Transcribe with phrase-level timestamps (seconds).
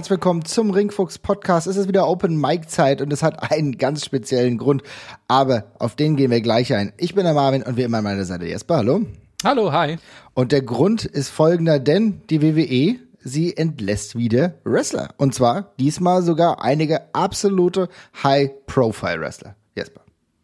[0.00, 1.66] herzlich willkommen zum Ringfuchs Podcast.
[1.66, 4.82] Es ist wieder Open Mic Zeit und es hat einen ganz speziellen Grund,
[5.28, 6.94] aber auf den gehen wir gleich ein.
[6.96, 8.78] Ich bin der Marvin und wie immer an meiner Seite Jesper.
[8.78, 9.02] Hallo.
[9.44, 9.98] Hallo, hi.
[10.32, 15.10] Und der Grund ist folgender, denn die WWE, sie entlässt wieder Wrestler.
[15.18, 17.90] Und zwar diesmal sogar einige absolute
[18.22, 19.54] High-Profile-Wrestler.
[19.76, 20.00] Jesper.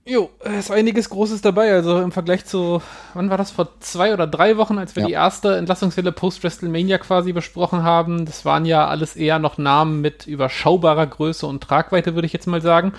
[0.09, 1.73] Jo, ist einiges Großes dabei.
[1.73, 2.81] Also im Vergleich zu,
[3.15, 5.07] wann war das, vor zwei oder drei Wochen, als wir ja.
[5.09, 8.25] die erste Entlassungswelle Post-WrestleMania quasi besprochen haben.
[8.25, 12.47] Das waren ja alles eher noch Namen mit überschaubarer Größe und Tragweite, würde ich jetzt
[12.47, 12.93] mal sagen.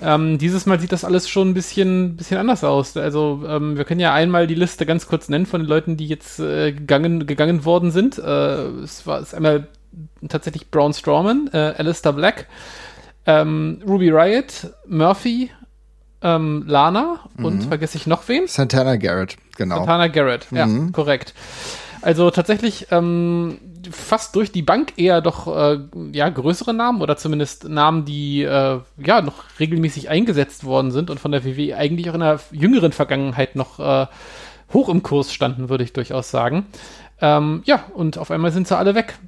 [0.00, 2.96] Ähm, dieses Mal sieht das alles schon ein bisschen, bisschen anders aus.
[2.96, 6.06] Also ähm, wir können ja einmal die Liste ganz kurz nennen von den Leuten, die
[6.06, 8.18] jetzt äh, gegangen, gegangen worden sind.
[8.18, 9.66] Äh, es war es einmal
[10.28, 12.46] tatsächlich Braun Strowman, äh, Alistair Black,
[13.24, 15.50] ähm, Ruby Riot, Murphy,
[16.26, 17.68] ähm, Lana und mhm.
[17.68, 18.48] vergesse ich noch wen?
[18.48, 19.76] Santana Garrett, genau.
[19.76, 20.90] Santana Garrett, ja, mhm.
[20.92, 21.34] korrekt.
[22.02, 23.58] Also tatsächlich ähm,
[23.90, 25.78] fast durch die Bank eher doch äh,
[26.12, 31.20] ja größere Namen oder zumindest Namen, die äh, ja noch regelmäßig eingesetzt worden sind und
[31.20, 34.06] von der WWE eigentlich auch in der jüngeren Vergangenheit noch äh,
[34.72, 36.66] hoch im Kurs standen, würde ich durchaus sagen.
[37.20, 39.18] Ähm, ja, und auf einmal sind sie alle weg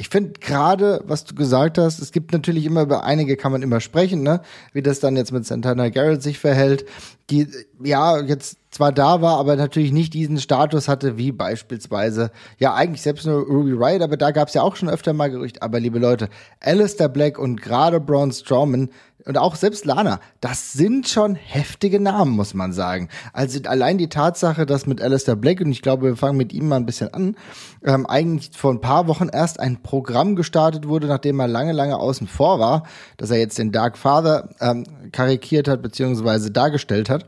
[0.00, 3.60] ich finde gerade, was du gesagt hast, es gibt natürlich immer über einige kann man
[3.60, 4.40] immer sprechen, ne?
[4.72, 6.86] Wie das dann jetzt mit Santana Garrett sich verhält,
[7.28, 7.46] die
[7.84, 13.02] ja jetzt zwar da war, aber natürlich nicht diesen Status hatte wie beispielsweise, ja eigentlich
[13.02, 15.62] selbst nur Ruby Riot, aber da gab es ja auch schon öfter mal Gerücht.
[15.62, 18.88] Aber liebe Leute, Alistair Black und gerade Braun Strowman
[19.26, 23.08] und auch selbst Lana, das sind schon heftige Namen, muss man sagen.
[23.32, 26.68] Also allein die Tatsache, dass mit Alistair Black, und ich glaube, wir fangen mit ihm
[26.68, 27.36] mal ein bisschen an,
[27.84, 31.98] ähm, eigentlich vor ein paar Wochen erst ein Programm gestartet wurde, nachdem er lange, lange
[31.98, 32.84] außen vor war,
[33.16, 37.26] dass er jetzt den Dark Father ähm, karikiert hat, beziehungsweise dargestellt hat.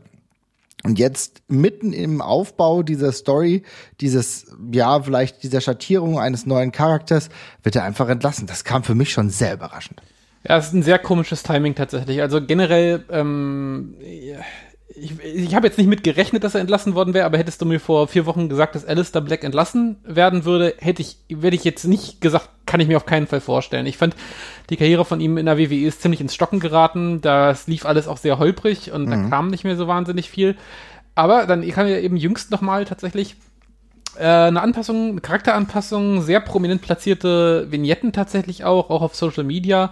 [0.83, 3.63] Und jetzt mitten im Aufbau dieser Story,
[4.01, 7.29] dieses, ja, vielleicht dieser Schattierung eines neuen Charakters,
[7.63, 8.47] wird er einfach entlassen.
[8.47, 10.01] Das kam für mich schon sehr überraschend.
[10.47, 12.21] Ja, es ist ein sehr komisches Timing tatsächlich.
[12.21, 13.95] Also generell, ähm,
[14.95, 17.65] ich, ich habe jetzt nicht mit gerechnet, dass er entlassen worden wäre, aber hättest du
[17.65, 21.63] mir vor vier Wochen gesagt, dass Alistair Black entlassen werden würde, hätte ich, werde ich
[21.63, 23.85] jetzt nicht gesagt, kann ich mir auf keinen Fall vorstellen.
[23.85, 24.15] Ich fand,
[24.69, 27.21] die Karriere von ihm in der WWE ist ziemlich ins Stocken geraten.
[27.21, 29.09] Das lief alles auch sehr holprig und mhm.
[29.09, 30.55] da kam nicht mehr so wahnsinnig viel.
[31.15, 33.35] Aber dann kam ja eben jüngst nochmal tatsächlich
[34.17, 39.91] äh, eine Anpassung, eine Charakteranpassung, sehr prominent platzierte Vignetten tatsächlich auch, auch auf Social Media.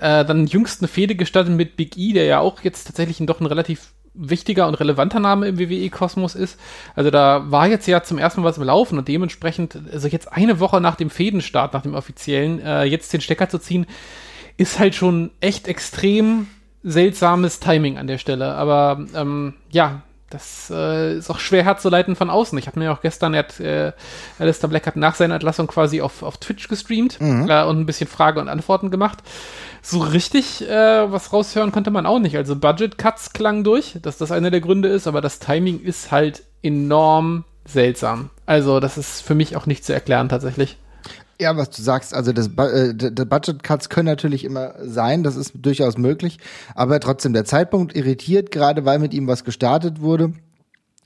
[0.00, 3.40] Äh, dann jüngst eine Fehde gestattet mit Big E, der ja auch jetzt tatsächlich doch
[3.40, 6.58] ein relativ wichtiger und relevanter Name im WWE-Kosmos ist.
[6.94, 10.32] Also da war jetzt ja zum ersten Mal was im Laufen und dementsprechend, also jetzt
[10.32, 13.86] eine Woche nach dem Fädenstart, nach dem offiziellen, äh, jetzt den Stecker zu ziehen,
[14.56, 16.48] ist halt schon echt extrem
[16.82, 18.54] seltsames Timing an der Stelle.
[18.54, 22.56] Aber ähm, ja, das äh, ist auch schwer herzuleiten von außen.
[22.58, 23.92] Ich habe mir auch gestern, er hat, äh,
[24.38, 27.50] Alistair Black hat nach seiner Entlassung quasi auf, auf Twitch gestreamt mhm.
[27.50, 29.18] äh, und ein bisschen Frage und Antworten gemacht.
[29.82, 32.36] So richtig äh, was raushören konnte man auch nicht.
[32.36, 36.10] Also Budget Cuts klang durch, dass das einer der Gründe ist, aber das Timing ist
[36.10, 38.30] halt enorm seltsam.
[38.46, 40.76] Also das ist für mich auch nicht zu erklären tatsächlich.
[41.40, 45.52] Ja, was du sagst, also das, äh, Budget Cuts können natürlich immer sein, das ist
[45.54, 46.38] durchaus möglich,
[46.74, 50.34] aber trotzdem der Zeitpunkt irritiert, gerade weil mit ihm was gestartet wurde.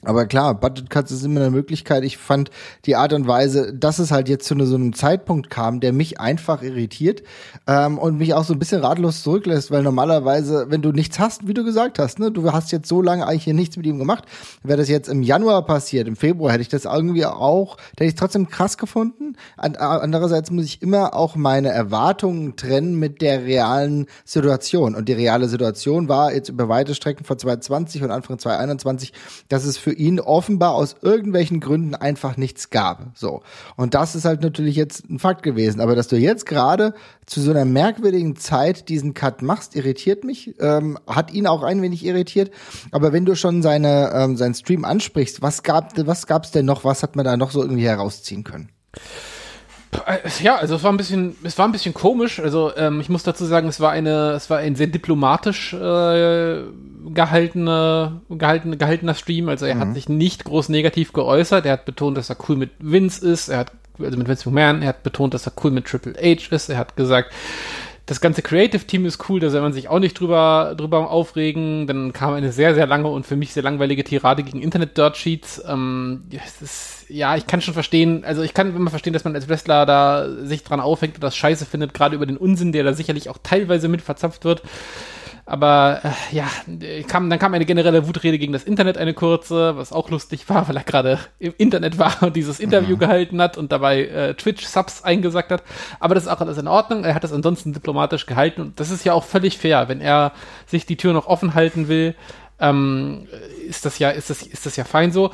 [0.07, 2.05] Aber klar, Budget Cuts ist immer eine Möglichkeit.
[2.05, 2.51] Ich fand
[2.87, 6.21] die Art und Weise, dass es halt jetzt zu so einem Zeitpunkt kam, der mich
[6.21, 7.23] einfach irritiert
[7.67, 11.47] ähm, und mich auch so ein bisschen ratlos zurücklässt, weil normalerweise, wenn du nichts hast,
[11.47, 13.99] wie du gesagt hast, ne, du hast jetzt so lange eigentlich hier nichts mit ihm
[13.99, 14.25] gemacht,
[14.63, 18.15] wäre das jetzt im Januar passiert, im Februar hätte ich das irgendwie auch, hätte ich
[18.15, 19.37] trotzdem krass gefunden.
[19.57, 24.95] Andererseits muss ich immer auch meine Erwartungen trennen mit der realen Situation.
[24.95, 29.13] Und die reale Situation war jetzt über weite Strecken vor 2020 und Anfang 2021,
[29.49, 33.07] dass es für ihn offenbar aus irgendwelchen Gründen einfach nichts gab.
[33.15, 33.43] So.
[33.77, 35.81] Und das ist halt natürlich jetzt ein Fakt gewesen.
[35.81, 36.95] Aber dass du jetzt gerade
[37.27, 41.81] zu so einer merkwürdigen Zeit diesen Cut machst, irritiert mich, ähm, hat ihn auch ein
[41.83, 42.51] wenig irritiert.
[42.91, 46.85] Aber wenn du schon seine, ähm, seinen Stream ansprichst, was gab, was gab's denn noch?
[46.85, 48.69] Was hat man da noch so irgendwie herausziehen können?
[50.41, 52.41] Ja, also es war ein bisschen, es war ein bisschen komisch.
[52.41, 56.63] Also ähm, ich muss dazu sagen, es war eine, es war ein sehr diplomatisch äh,
[57.15, 59.49] gehaltene, gehaltene, gehaltener Stream.
[59.49, 59.81] Also er mhm.
[59.81, 61.67] hat sich nicht groß negativ geäußert.
[61.67, 63.49] Er hat betont, dass er cool mit Vince ist.
[63.49, 64.83] Er hat also mit Vince McMahon.
[64.83, 66.69] Er hat betont, dass er cool mit Triple H ist.
[66.69, 67.33] Er hat gesagt,
[68.07, 71.87] das ganze Creative Team ist cool, da soll man sich auch nicht drüber, drüber aufregen.
[71.87, 75.63] Dann kam eine sehr, sehr lange und für mich sehr langweilige Tirade gegen Internet-Dirt Sheets.
[75.67, 76.25] Ähm,
[76.61, 79.87] ist, ja, ich kann schon verstehen, also ich kann immer verstehen, dass man als Wrestler
[79.87, 83.31] da sich dran aufhängt und das scheiße findet, gerade über den Unsinn, der da sicherlich
[83.31, 84.63] auch teilweise mit verzapft wird.
[85.47, 86.47] Aber äh, ja,
[87.07, 90.69] kam, dann kam eine generelle Wutrede gegen das Internet, eine kurze, was auch lustig war,
[90.69, 93.01] weil er gerade im Internet war und dieses Interview mhm.
[93.01, 95.63] gehalten hat und dabei äh, Twitch-Subs eingesagt hat.
[96.01, 97.05] Aber das ist auch alles in Ordnung.
[97.05, 100.33] Er hat das ansonsten diplomatisch gehalten und das ist ja auch völlig fair, wenn er
[100.67, 102.15] sich die Tür noch offen halten will
[102.61, 103.27] ähm,
[103.69, 105.31] ist das ja, ist das, ist das ja fein so.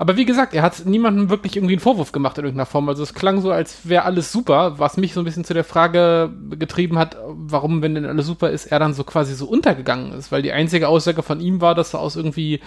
[0.00, 2.88] Aber wie gesagt, er hat niemandem wirklich irgendwie einen Vorwurf gemacht in irgendeiner Form.
[2.88, 5.62] Also es klang so, als wäre alles super, was mich so ein bisschen zu der
[5.62, 10.12] Frage getrieben hat, warum, wenn denn alles super ist, er dann so quasi so untergegangen
[10.12, 10.32] ist.
[10.32, 12.60] Weil die einzige Aussage von ihm war, dass er aus irgendwie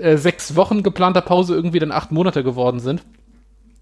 [0.00, 3.02] äh, sechs Wochen geplanter Pause irgendwie dann acht Monate geworden sind.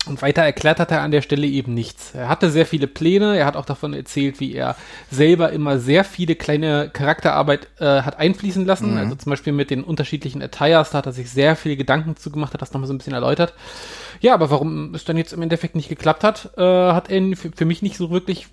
[0.06, 2.14] Und weiter erklärt hat er an der Stelle eben nichts.
[2.14, 4.76] Er hatte sehr viele Pläne, er hat auch davon erzählt, wie er
[5.10, 8.92] selber immer sehr viele kleine Charakterarbeit äh, hat einfließen lassen.
[8.92, 8.98] Mhm.
[8.98, 12.52] Also zum Beispiel mit den unterschiedlichen Attires, da hat er sich sehr viele Gedanken zugemacht,
[12.52, 13.54] hat das nochmal so ein bisschen erläutert.
[14.20, 17.50] Ja, aber warum es dann jetzt im Endeffekt nicht geklappt hat, äh, hat er für,
[17.54, 18.48] für mich nicht so wirklich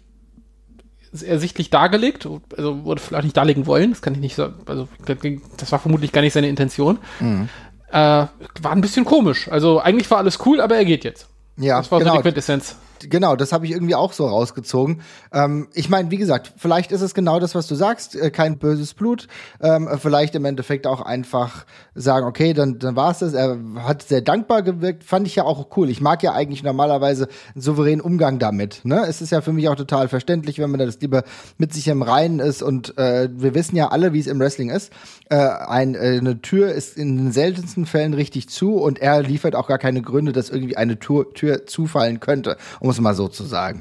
[1.11, 4.87] ersichtlich dargelegt, also wurde vielleicht nicht darlegen wollen, das kann ich nicht so, also
[5.57, 6.99] das war vermutlich gar nicht seine Intention.
[7.19, 7.49] Mhm.
[7.89, 9.49] Äh, war ein bisschen komisch.
[9.49, 11.27] Also eigentlich war alles cool, aber er geht jetzt.
[11.61, 12.11] Ja, das war genau.
[12.11, 12.75] so die Quintessenz
[13.09, 15.01] genau, das habe ich irgendwie auch so rausgezogen.
[15.33, 18.57] Ähm, ich meine, wie gesagt, vielleicht ist es genau das, was du sagst, äh, kein
[18.57, 19.27] böses Blut.
[19.61, 21.65] Ähm, vielleicht im Endeffekt auch einfach
[21.95, 23.33] sagen, okay, dann, dann war es das.
[23.33, 25.89] Er hat sehr dankbar gewirkt, fand ich ja auch cool.
[25.89, 28.81] Ich mag ja eigentlich normalerweise einen souveränen Umgang damit.
[28.83, 29.05] Ne?
[29.07, 31.23] Es ist ja für mich auch total verständlich, wenn man das lieber
[31.57, 32.61] mit sich im Reinen ist.
[32.61, 34.91] Und äh, wir wissen ja alle, wie es im Wrestling ist.
[35.29, 39.55] Äh, ein, äh, eine Tür ist in den seltensten Fällen richtig zu und er liefert
[39.55, 42.57] auch gar keine Gründe, dass irgendwie eine Tür, Tür zufallen könnte.
[42.79, 43.29] Um es mal so.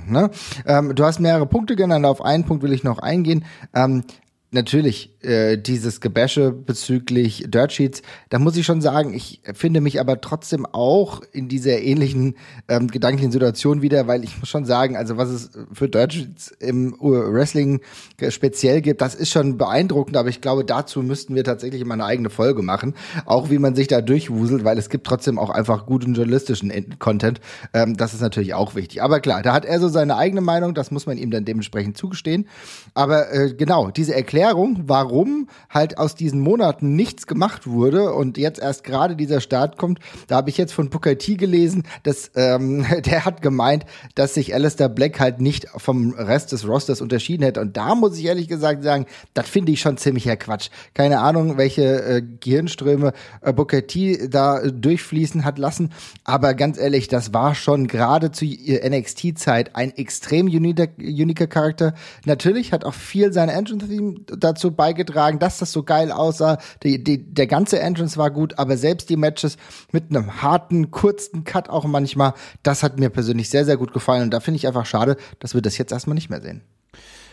[0.08, 0.30] Ne?
[0.66, 3.44] Ähm, du hast mehrere Punkte genannt, auf einen Punkt will ich noch eingehen.
[3.74, 4.04] Ähm,
[4.50, 8.00] natürlich äh, dieses Gebäsche bezüglich Dirt Sheets,
[8.30, 12.36] da muss ich schon sagen, ich finde mich aber trotzdem auch in dieser ähnlichen
[12.68, 16.48] ähm, gedanklichen Situation wieder, weil ich muss schon sagen, also was es für Dirt Sheets
[16.58, 17.80] im Wrestling
[18.30, 22.06] speziell gibt, das ist schon beeindruckend, aber ich glaube, dazu müssten wir tatsächlich mal eine
[22.06, 22.94] eigene Folge machen,
[23.26, 27.42] auch wie man sich da durchwuselt, weil es gibt trotzdem auch einfach guten journalistischen Content,
[27.74, 29.02] ähm, das ist natürlich auch wichtig.
[29.02, 31.98] Aber klar, da hat er so seine eigene Meinung, das muss man ihm dann dementsprechend
[31.98, 32.48] zugestehen,
[32.94, 38.38] aber äh, genau, diese Erklärung, warum warum halt aus diesen Monaten nichts gemacht wurde und
[38.38, 39.98] jetzt erst gerade dieser Start kommt.
[40.28, 43.84] Da habe ich jetzt von Booker T gelesen, dass ähm, der hat gemeint,
[44.14, 47.60] dass sich Alistair Black halt nicht vom Rest des Rosters unterschieden hätte.
[47.60, 50.70] Und da muss ich ehrlich gesagt sagen, das finde ich schon ziemlicher Quatsch.
[50.94, 55.90] Keine Ahnung, welche äh, Gehirnströme äh, Booker T da äh, durchfließen hat lassen.
[56.24, 61.94] Aber ganz ehrlich, das war schon gerade zu NXT-Zeit ein extrem uniker, Charakter.
[62.24, 66.58] Natürlich hat auch viel sein Entrance-Theme dazu beigetragen beigetragen, dass das so geil aussah.
[66.82, 69.56] Die, die, der ganze Entrance war gut, aber selbst die Matches
[69.92, 74.22] mit einem harten, kurzen Cut auch manchmal, das hat mir persönlich sehr, sehr gut gefallen.
[74.22, 76.62] Und da finde ich einfach schade, dass wir das jetzt erstmal nicht mehr sehen.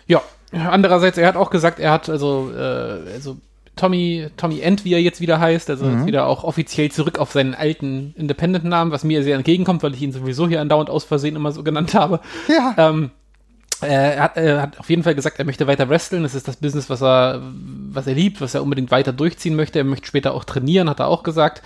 [0.07, 0.21] Ja,
[0.53, 3.37] andererseits, er hat auch gesagt, er hat also, äh, also
[3.75, 6.05] Tommy, Tommy End, wie er jetzt wieder heißt, also mhm.
[6.05, 10.13] wieder auch offiziell zurück auf seinen alten Independent-Namen, was mir sehr entgegenkommt, weil ich ihn
[10.13, 12.21] sowieso hier andauernd aus Versehen immer so genannt habe.
[12.47, 12.73] Ja.
[12.77, 13.26] Ähm, äh,
[13.81, 16.24] er hat, er hat auf jeden Fall gesagt, er möchte weiter wresteln.
[16.24, 17.41] Das ist das Business, was er,
[17.89, 19.79] was er liebt, was er unbedingt weiter durchziehen möchte.
[19.79, 21.61] Er möchte später auch trainieren, hat er auch gesagt.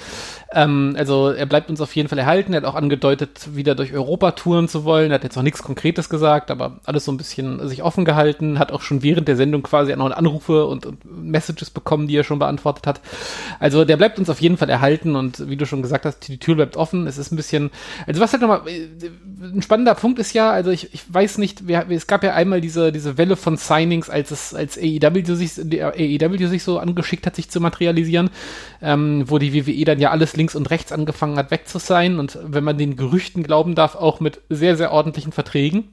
[0.54, 2.54] Ähm, also er bleibt uns auf jeden Fall erhalten.
[2.54, 5.12] Er hat auch angedeutet, wieder durch Europa touren zu wollen.
[5.12, 8.60] Er hat jetzt noch nichts Konkretes gesagt, aber alles so ein bisschen sich offen gehalten.
[8.60, 12.24] Hat auch schon während der Sendung quasi noch Anrufe und, und Messages bekommen, die er
[12.24, 13.02] schon beantwortet hat.
[13.60, 16.38] Also der bleibt uns auf jeden Fall erhalten und wie du schon gesagt hast, die
[16.38, 17.08] Tür bleibt offen.
[17.08, 17.72] Es ist ein bisschen,
[18.08, 18.88] also was halt nochmal, äh,
[19.42, 22.62] ein spannender Punkt ist ja, also ich, ich weiß nicht, wer, es gab ja einmal
[22.62, 25.54] diese, diese Welle von Signings, als es, als AEW sich,
[26.20, 28.30] AEW sich so angeschickt hat, sich zu materialisieren,
[28.82, 32.20] ähm, wo die WWE dann ja alles links und rechts angefangen hat, weg zu sein
[32.20, 35.90] und wenn man den Gerüchten glauben darf, auch mit sehr, sehr ordentlichen Verträgen.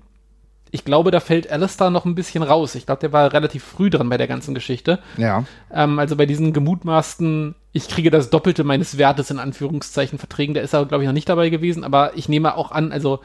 [0.70, 2.74] Ich glaube, da fällt Alistair noch ein bisschen raus.
[2.74, 4.98] Ich glaube, der war relativ früh dran bei der ganzen Geschichte.
[5.16, 5.44] Ja.
[5.72, 10.62] Ähm, also bei diesen gemutmaßten, ich kriege das Doppelte meines Wertes in Anführungszeichen Verträgen, der
[10.62, 11.84] ist er, glaube ich, noch nicht dabei gewesen.
[11.84, 13.20] Aber ich nehme auch an, also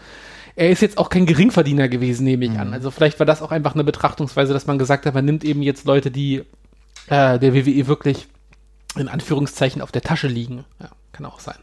[0.56, 2.60] er ist jetzt auch kein Geringverdiener gewesen, nehme ich mhm.
[2.60, 2.74] an.
[2.74, 5.62] Also vielleicht war das auch einfach eine Betrachtungsweise, dass man gesagt hat, man nimmt eben
[5.62, 6.44] jetzt Leute, die
[7.08, 8.28] äh, der WWE wirklich
[8.96, 10.66] in Anführungszeichen auf der Tasche liegen.
[10.80, 11.58] Ja, kann auch sein.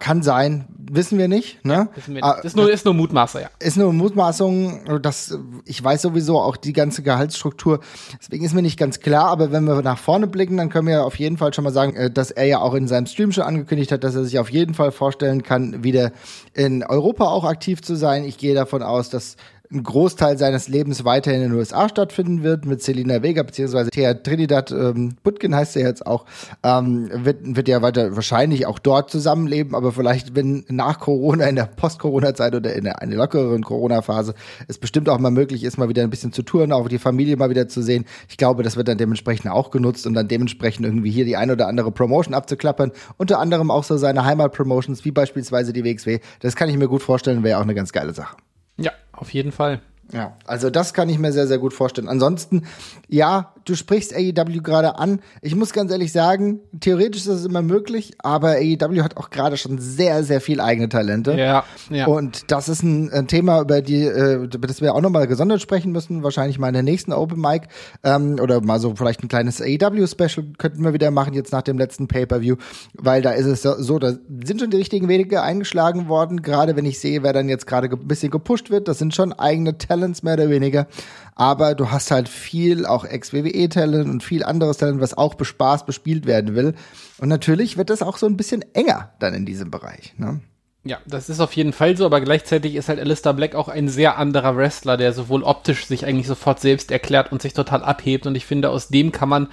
[0.00, 1.64] Kann sein, wissen wir nicht.
[1.64, 1.72] Ne?
[1.72, 2.24] Ja, wissen wir nicht.
[2.24, 3.48] Ah, ist, nur, ist nur Mutmaßer, ja.
[3.58, 5.00] Ist nur Mutmaßung.
[5.00, 7.80] Das, ich weiß sowieso auch die ganze Gehaltsstruktur.
[8.20, 9.28] Deswegen ist mir nicht ganz klar.
[9.28, 11.96] Aber wenn wir nach vorne blicken, dann können wir auf jeden Fall schon mal sagen,
[11.96, 14.50] äh, dass er ja auch in seinem Stream schon angekündigt hat, dass er sich auf
[14.50, 16.12] jeden Fall vorstellen kann, wieder
[16.52, 18.24] in Europa auch aktiv zu sein.
[18.24, 19.36] Ich gehe davon aus, dass
[19.72, 24.14] ein Großteil seines Lebens weiterhin in den USA stattfinden wird, mit Selina Vega, beziehungsweise Thea
[24.14, 26.26] Trinidad ähm, Butkin heißt er jetzt auch,
[26.62, 31.56] ähm, wird, wird ja weiter wahrscheinlich auch dort zusammenleben, aber vielleicht, wenn nach Corona, in
[31.56, 34.34] der Post-Corona-Zeit oder in der eine lockeren Corona-Phase
[34.68, 37.36] es bestimmt auch mal möglich ist, mal wieder ein bisschen zu touren, auch die Familie
[37.36, 38.04] mal wieder zu sehen.
[38.28, 41.50] Ich glaube, das wird dann dementsprechend auch genutzt und dann dementsprechend irgendwie hier die ein
[41.50, 42.92] oder andere Promotion abzuklappern.
[43.16, 46.20] Unter anderem auch so seine Heimat-Promotions, wie beispielsweise die WXW.
[46.40, 48.36] Das kann ich mir gut vorstellen, wäre auch eine ganz geile Sache.
[48.76, 49.80] Ja, auf jeden Fall.
[50.10, 52.08] Ja, also das kann ich mir sehr, sehr gut vorstellen.
[52.08, 52.64] Ansonsten,
[53.08, 55.20] ja, du sprichst AEW gerade an.
[55.40, 59.56] Ich muss ganz ehrlich sagen, theoretisch ist das immer möglich, aber AEW hat auch gerade
[59.56, 61.32] schon sehr, sehr viel eigene Talente.
[61.32, 62.06] Ja, ja.
[62.06, 65.92] Und das ist ein, ein Thema, über die, äh, das wir auch nochmal gesondert sprechen
[65.92, 67.68] müssen, wahrscheinlich mal in der nächsten Open Mic.
[68.04, 71.78] Ähm, oder mal so vielleicht ein kleines AEW-Special könnten wir wieder machen, jetzt nach dem
[71.78, 72.56] letzten Pay-Per-View,
[72.94, 74.12] weil da ist es so, da
[74.44, 77.88] sind schon die richtigen Wege eingeschlagen worden, gerade wenn ich sehe, wer dann jetzt gerade
[77.88, 78.88] ein bisschen gepusht wird.
[78.88, 80.86] Das sind schon eigene Talents mehr oder weniger
[81.34, 86.26] aber du hast halt viel auch Ex-WWE-Talent und viel anderes Talent, was auch bespaßt, bespielt
[86.26, 86.74] werden will.
[87.18, 90.14] Und natürlich wird das auch so ein bisschen enger dann in diesem Bereich.
[90.18, 90.40] Ne?
[90.84, 93.88] Ja, das ist auf jeden Fall so, aber gleichzeitig ist halt Alistair Black auch ein
[93.88, 98.26] sehr anderer Wrestler, der sowohl optisch sich eigentlich sofort selbst erklärt und sich total abhebt.
[98.26, 99.48] Und ich finde, aus dem kann man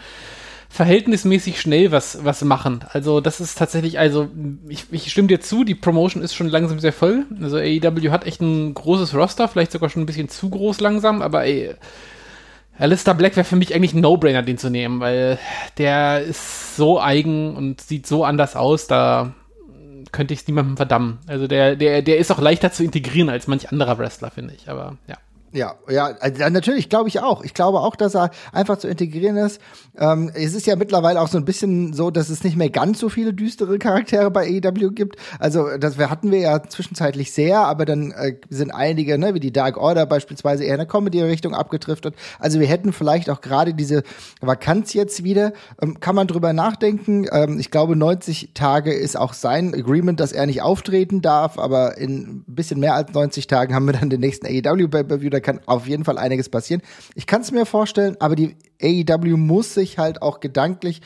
[0.69, 2.85] verhältnismäßig schnell was, was machen.
[2.93, 4.29] Also das ist tatsächlich, also
[4.67, 7.25] ich, ich stimme dir zu, die Promotion ist schon langsam sehr voll.
[7.41, 11.23] Also AEW hat echt ein großes Roster, vielleicht sogar schon ein bisschen zu groß langsam,
[11.23, 11.73] aber ey,
[12.77, 15.39] Alistair Black wäre für mich eigentlich ein No-Brainer, den zu nehmen, weil
[15.77, 19.33] der ist so eigen und sieht so anders aus, da
[20.11, 21.17] könnte ich es niemandem verdammen.
[21.27, 24.69] Also der, der, der ist auch leichter zu integrieren als manch anderer Wrestler, finde ich,
[24.69, 25.17] aber ja.
[25.51, 27.43] Ja, ja, also natürlich, glaube ich auch.
[27.43, 29.59] Ich glaube auch, dass er einfach zu integrieren ist.
[29.97, 32.99] Ähm, es ist ja mittlerweile auch so ein bisschen so, dass es nicht mehr ganz
[32.99, 35.15] so viele düstere Charaktere bei AEW gibt.
[35.39, 39.51] Also das hatten wir ja zwischenzeitlich sehr, aber dann äh, sind einige, ne, wie die
[39.51, 42.13] Dark Order beispielsweise, eher in der Comedy-Richtung abgetriftet.
[42.37, 44.03] Also wir hätten vielleicht auch gerade diese
[44.41, 45.53] Vakanz jetzt wieder.
[45.81, 47.25] Ähm, kann man drüber nachdenken.
[47.31, 51.97] Ähm, ich glaube, 90 Tage ist auch sein Agreement, dass er nicht auftreten darf, aber
[51.97, 55.45] in ein bisschen mehr als 90 Tagen haben wir dann den nächsten AEW Pay-Per-View da
[55.45, 56.81] kann auf jeden Fall einiges passieren.
[57.15, 61.01] Ich kann es mir vorstellen, aber die AEW muss sich halt auch gedanklich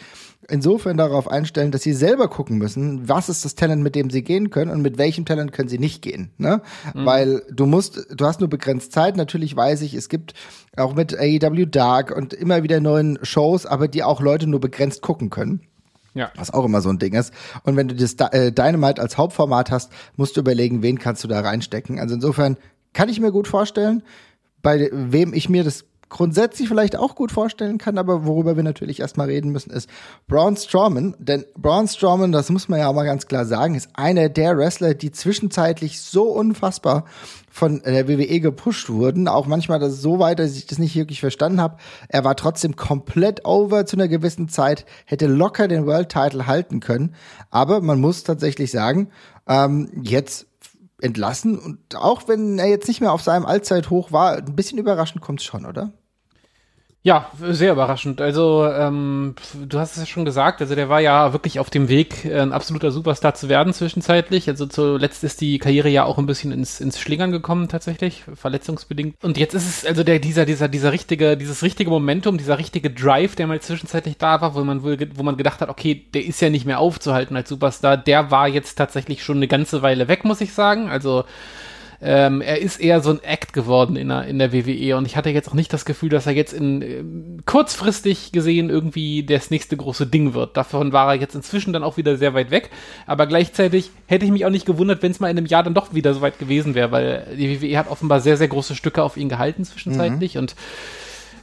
[0.50, 4.24] insofern darauf einstellen, dass sie selber gucken müssen, was ist das Talent, mit dem sie
[4.24, 6.32] gehen können und mit welchem Talent können sie nicht gehen.
[6.38, 6.62] Ne?
[6.94, 7.06] Mhm.
[7.06, 9.16] Weil du musst, du hast nur begrenzt Zeit.
[9.16, 10.34] Natürlich weiß ich, es gibt
[10.76, 15.02] auch mit AEW Dark und immer wieder neuen Shows, aber die auch Leute nur begrenzt
[15.02, 15.62] gucken können.
[16.14, 16.32] Ja.
[16.36, 17.34] Was auch immer so ein Ding ist.
[17.64, 21.28] Und wenn du das äh, Dynamite als Hauptformat hast, musst du überlegen, wen kannst du
[21.28, 22.00] da reinstecken.
[22.00, 22.58] Also insofern
[22.94, 24.04] kann ich mir gut vorstellen.
[24.62, 29.00] Bei wem ich mir das grundsätzlich vielleicht auch gut vorstellen kann, aber worüber wir natürlich
[29.00, 29.90] erstmal reden müssen, ist
[30.28, 31.16] Braun Strowman.
[31.18, 34.56] Denn Braun Strowman, das muss man ja auch mal ganz klar sagen, ist einer der
[34.56, 37.06] Wrestler, die zwischenzeitlich so unfassbar
[37.50, 39.28] von der WWE gepusht wurden.
[39.28, 41.78] Auch manchmal das so weit, dass ich das nicht wirklich verstanden habe.
[42.10, 46.80] Er war trotzdem komplett over zu einer gewissen Zeit, hätte locker den World Title halten
[46.80, 47.16] können.
[47.50, 49.10] Aber man muss tatsächlich sagen,
[49.48, 50.46] ähm, jetzt
[51.02, 51.58] entlassen.
[51.60, 55.40] Und auch wenn er jetzt nicht mehr auf seinem Allzeithoch war, ein bisschen überraschend kommt
[55.40, 55.92] es schon, oder?
[57.06, 58.22] Ja, sehr überraschend.
[58.22, 59.36] Also, ähm,
[59.68, 62.54] du hast es ja schon gesagt, also der war ja wirklich auf dem Weg, ein
[62.54, 64.48] absoluter Superstar zu werden zwischenzeitlich.
[64.48, 69.22] Also zuletzt ist die Karriere ja auch ein bisschen ins, ins Schlingern gekommen tatsächlich, verletzungsbedingt.
[69.22, 72.90] Und jetzt ist es also der, dieser, dieser, dieser richtige, dieses richtige Momentum, dieser richtige
[72.90, 76.40] Drive, der mal zwischenzeitlich da war, wo man wo man gedacht hat, okay, der ist
[76.40, 80.24] ja nicht mehr aufzuhalten als Superstar, der war jetzt tatsächlich schon eine ganze Weile weg,
[80.24, 80.88] muss ich sagen.
[80.88, 81.26] Also,
[82.04, 85.16] ähm, er ist eher so ein Act geworden in der, in der WWE und ich
[85.16, 87.04] hatte jetzt auch nicht das Gefühl, dass er jetzt in äh,
[87.46, 90.58] kurzfristig gesehen irgendwie das nächste große Ding wird.
[90.58, 92.72] Davon war er jetzt inzwischen dann auch wieder sehr weit weg,
[93.08, 95.74] aber gleichzeitig hätte ich mich auch nicht gewundert, wenn es mal in einem Jahr dann
[95.74, 99.02] doch wieder so weit gewesen wäre, weil die WWE hat offenbar sehr, sehr große Stücke
[99.02, 100.42] auf ihn gehalten zwischenzeitlich mhm.
[100.42, 100.56] und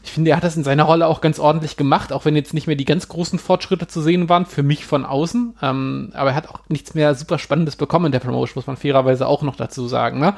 [0.02, 2.54] ich finde, er hat das in seiner Rolle auch ganz ordentlich gemacht, auch wenn jetzt
[2.54, 5.56] nicht mehr die ganz großen Fortschritte zu sehen waren, für mich von außen.
[5.60, 8.76] Ähm, aber er hat auch nichts mehr super Spannendes bekommen in der Promotion, muss man
[8.76, 10.18] fairerweise auch noch dazu sagen.
[10.18, 10.34] Ne?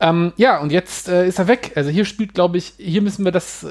[0.00, 1.72] Ähm, ja, und jetzt äh, ist er weg.
[1.74, 3.66] Also hier spielt, glaube ich, hier müssen wir das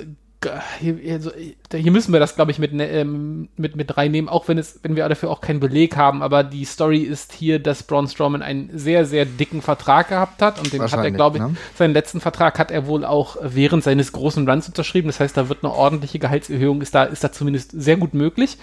[0.80, 1.32] hier, also,
[1.72, 4.80] hier müssen wir das, glaube ich, mit, ne, ähm, mit, mit reinnehmen, auch wenn es,
[4.82, 8.42] wenn wir dafür auch keinen Beleg haben, aber die Story ist hier, dass Braun Strowman
[8.42, 11.56] einen sehr, sehr dicken Vertrag gehabt hat und den hat er, glaube ich, ne?
[11.76, 15.08] seinen letzten Vertrag hat er wohl auch während seines großen Runs unterschrieben.
[15.08, 18.58] Das heißt, da wird eine ordentliche Gehaltserhöhung, ist da, ist da zumindest sehr gut möglich.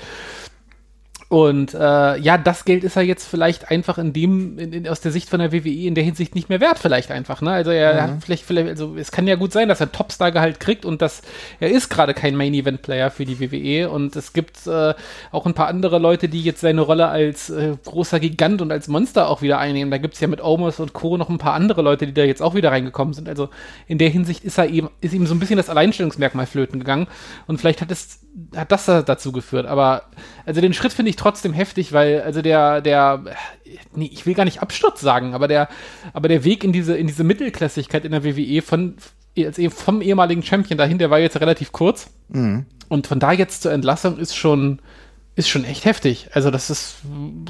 [1.29, 5.01] Und äh, ja, das Geld ist er jetzt vielleicht einfach in dem, in, in, aus
[5.01, 7.43] der Sicht von der WWE in der Hinsicht nicht mehr wert, vielleicht einfach.
[7.43, 7.51] Ne?
[7.51, 8.01] Also er mhm.
[8.01, 11.21] hat vielleicht, vielleicht, also es kann ja gut sein, dass er Topstar-Gehalt kriegt und dass
[11.61, 13.91] er ist gerade kein Main-Event-Player für die WWE.
[13.91, 14.95] Und es gibt äh,
[15.31, 18.89] auch ein paar andere Leute, die jetzt seine Rolle als äh, großer Gigant und als
[18.89, 19.91] Monster auch wieder einnehmen.
[19.91, 21.19] Da gibt's ja mit Omos und Co.
[21.19, 23.29] noch ein paar andere Leute, die da jetzt auch wieder reingekommen sind.
[23.29, 23.51] Also
[23.87, 27.07] in der Hinsicht ist er eben, ist ihm so ein bisschen das Alleinstellungsmerkmal flöten gegangen.
[27.47, 28.21] Und vielleicht hat es
[28.57, 29.67] hat das dazu geführt.
[29.67, 30.03] Aber
[30.47, 33.23] also den Schritt finde ich trotzdem heftig, weil also der der
[33.95, 35.69] nee, ich will gar nicht Absturz sagen, aber der
[36.13, 38.97] aber der Weg in diese in diese Mittelklassigkeit in der WWE von
[39.39, 42.11] als vom ehemaligen Champion dahin, der war jetzt relativ kurz.
[42.29, 42.67] Mhm.
[42.89, 44.81] Und von da jetzt zur Entlassung ist schon
[45.39, 46.29] ist schon echt heftig.
[46.33, 46.97] Also das ist,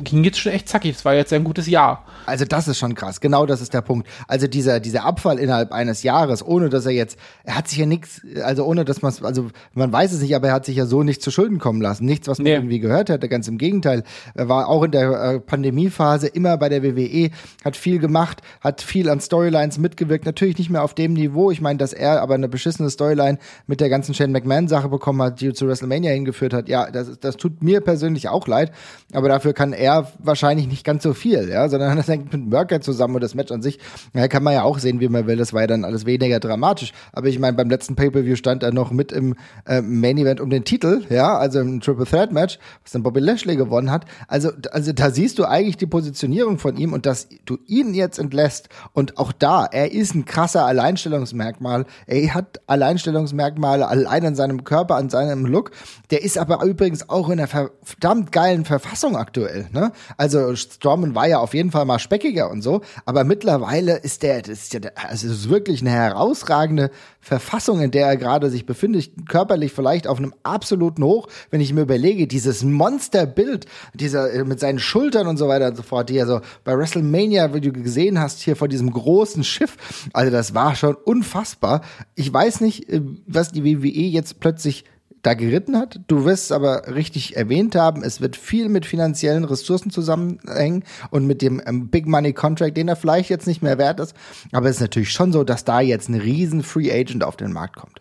[0.04, 0.92] ging jetzt schon echt zackig.
[0.92, 2.04] Das war jetzt ein gutes Jahr.
[2.26, 3.20] Also das ist schon krass.
[3.22, 4.06] Genau das ist der Punkt.
[4.26, 7.86] Also dieser, dieser Abfall innerhalb eines Jahres, ohne dass er jetzt, er hat sich ja
[7.86, 10.84] nichts, also ohne dass man also man weiß es nicht, aber er hat sich ja
[10.84, 12.04] so nicht zu Schulden kommen lassen.
[12.04, 12.54] Nichts, was man nee.
[12.54, 13.26] irgendwie gehört hätte.
[13.26, 14.02] Ganz im Gegenteil.
[14.34, 17.30] Er war auch in der äh, Pandemiephase immer bei der WWE,
[17.64, 20.26] hat viel gemacht, hat viel an Storylines mitgewirkt.
[20.26, 21.50] Natürlich nicht mehr auf dem Niveau.
[21.50, 25.40] Ich meine, dass er aber eine beschissene Storyline mit der ganzen Shane McMahon-Sache bekommen hat,
[25.40, 26.68] die zu WrestleMania hingeführt hat.
[26.68, 28.72] Ja, das, das tut mir mir persönlich auch leid,
[29.12, 32.80] aber dafür kann er wahrscheinlich nicht ganz so viel, ja, sondern das hängt mit Worker
[32.80, 33.78] zusammen und das Match an sich,
[34.14, 36.40] ja, kann man ja auch sehen, wie man will, das war ja dann alles weniger
[36.40, 39.34] dramatisch, aber ich meine, beim letzten Pay-Per-View stand er noch mit im
[39.66, 43.56] äh, Main-Event um den Titel, ja, also im Triple Threat Match, was dann Bobby Lashley
[43.56, 47.58] gewonnen hat, also, also da siehst du eigentlich die Positionierung von ihm und dass du
[47.66, 54.26] ihn jetzt entlässt und auch da, er ist ein krasser Alleinstellungsmerkmal, er hat Alleinstellungsmerkmale allein
[54.26, 55.70] an seinem Körper, an seinem Look,
[56.10, 59.66] der ist aber übrigens auch in der Ver verdammt geilen Verfassung aktuell.
[59.72, 59.92] Ne?
[60.16, 64.42] Also Strowman war ja auf jeden Fall mal speckiger und so, aber mittlerweile ist der,
[64.42, 68.66] das ist ja, also es ist wirklich eine herausragende Verfassung, in der er gerade sich
[68.66, 74.44] befindet, körperlich vielleicht auf einem absoluten Hoch, wenn ich mir überlege, dieses Monsterbild, dieser äh,
[74.44, 77.60] mit seinen Schultern und so weiter und so fort, die er so bei WrestleMania, wie
[77.60, 79.76] du gesehen hast, hier vor diesem großen Schiff,
[80.12, 81.82] also das war schon unfassbar.
[82.14, 84.84] Ich weiß nicht, äh, was die WWE jetzt plötzlich
[85.28, 86.00] da geritten hat.
[86.06, 91.26] Du wirst es aber richtig erwähnt haben, es wird viel mit finanziellen Ressourcen zusammenhängen und
[91.26, 94.14] mit dem ähm, Big Money Contract, den er vielleicht jetzt nicht mehr wert ist.
[94.52, 97.52] Aber es ist natürlich schon so, dass da jetzt ein riesen Free Agent auf den
[97.52, 98.00] Markt kommt.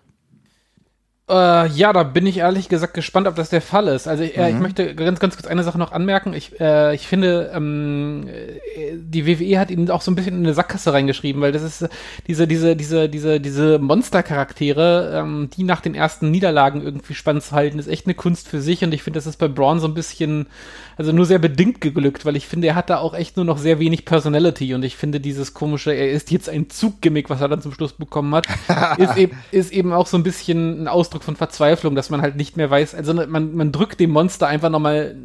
[1.30, 4.08] Äh, ja, da bin ich ehrlich gesagt gespannt, ob das der Fall ist.
[4.08, 4.56] Also äh, mhm.
[4.56, 6.34] ich möchte ganz, ganz kurz eine Sache noch anmerken.
[6.34, 10.46] Ich, äh, ich finde, ähm, äh, die WWE hat ihn auch so ein bisschen in
[10.46, 11.90] eine Sackgasse reingeschrieben, weil das ist äh,
[12.28, 17.52] diese, diese, diese, diese, diese Monstercharaktere, ähm, die nach den ersten Niederlagen irgendwie spannend zu
[17.52, 18.86] halten, ist echt eine Kunst für sich.
[18.86, 20.48] Und ich finde, das ist bei Braun so ein bisschen,
[20.96, 23.58] also nur sehr bedingt geglückt, weil ich finde, er hat da auch echt nur noch
[23.58, 24.74] sehr wenig Personality.
[24.74, 27.92] Und ich finde dieses komische, er ist jetzt ein Zuggimmick, was er dann zum Schluss
[27.92, 28.48] bekommen hat,
[28.98, 32.22] ist, eben, ist eben auch so ein bisschen ein Ausdruck Ausdruck von Verzweiflung, dass man
[32.22, 35.16] halt nicht mehr weiß, also man, man drückt dem Monster einfach nochmal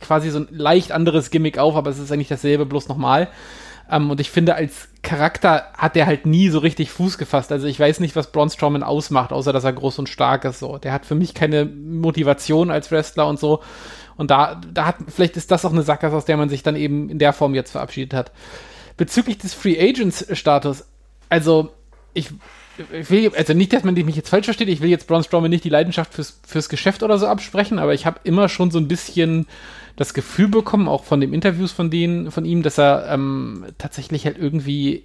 [0.00, 3.28] quasi so ein leicht anderes Gimmick auf, aber es ist eigentlich dasselbe, bloß nochmal.
[3.90, 7.52] Ähm, und ich finde, als Charakter hat der halt nie so richtig Fuß gefasst.
[7.52, 10.58] Also ich weiß nicht, was Braun Strowman ausmacht, außer dass er groß und stark ist.
[10.58, 13.60] So, der hat für mich keine Motivation als Wrestler und so.
[14.16, 16.76] Und da, da hat, vielleicht ist das auch eine Sackgasse, aus der man sich dann
[16.76, 18.32] eben in der Form jetzt verabschiedet hat.
[18.96, 20.86] Bezüglich des Free Agents Status,
[21.28, 21.70] also
[22.14, 22.30] ich
[22.92, 25.50] ich will, also nicht, dass man mich jetzt falsch versteht, ich will jetzt Braun Strowman
[25.50, 28.78] nicht die Leidenschaft fürs, fürs Geschäft oder so absprechen, aber ich habe immer schon so
[28.78, 29.46] ein bisschen
[29.96, 34.26] das Gefühl bekommen, auch von den Interviews von denen, von ihm, dass er ähm, tatsächlich
[34.26, 35.04] halt irgendwie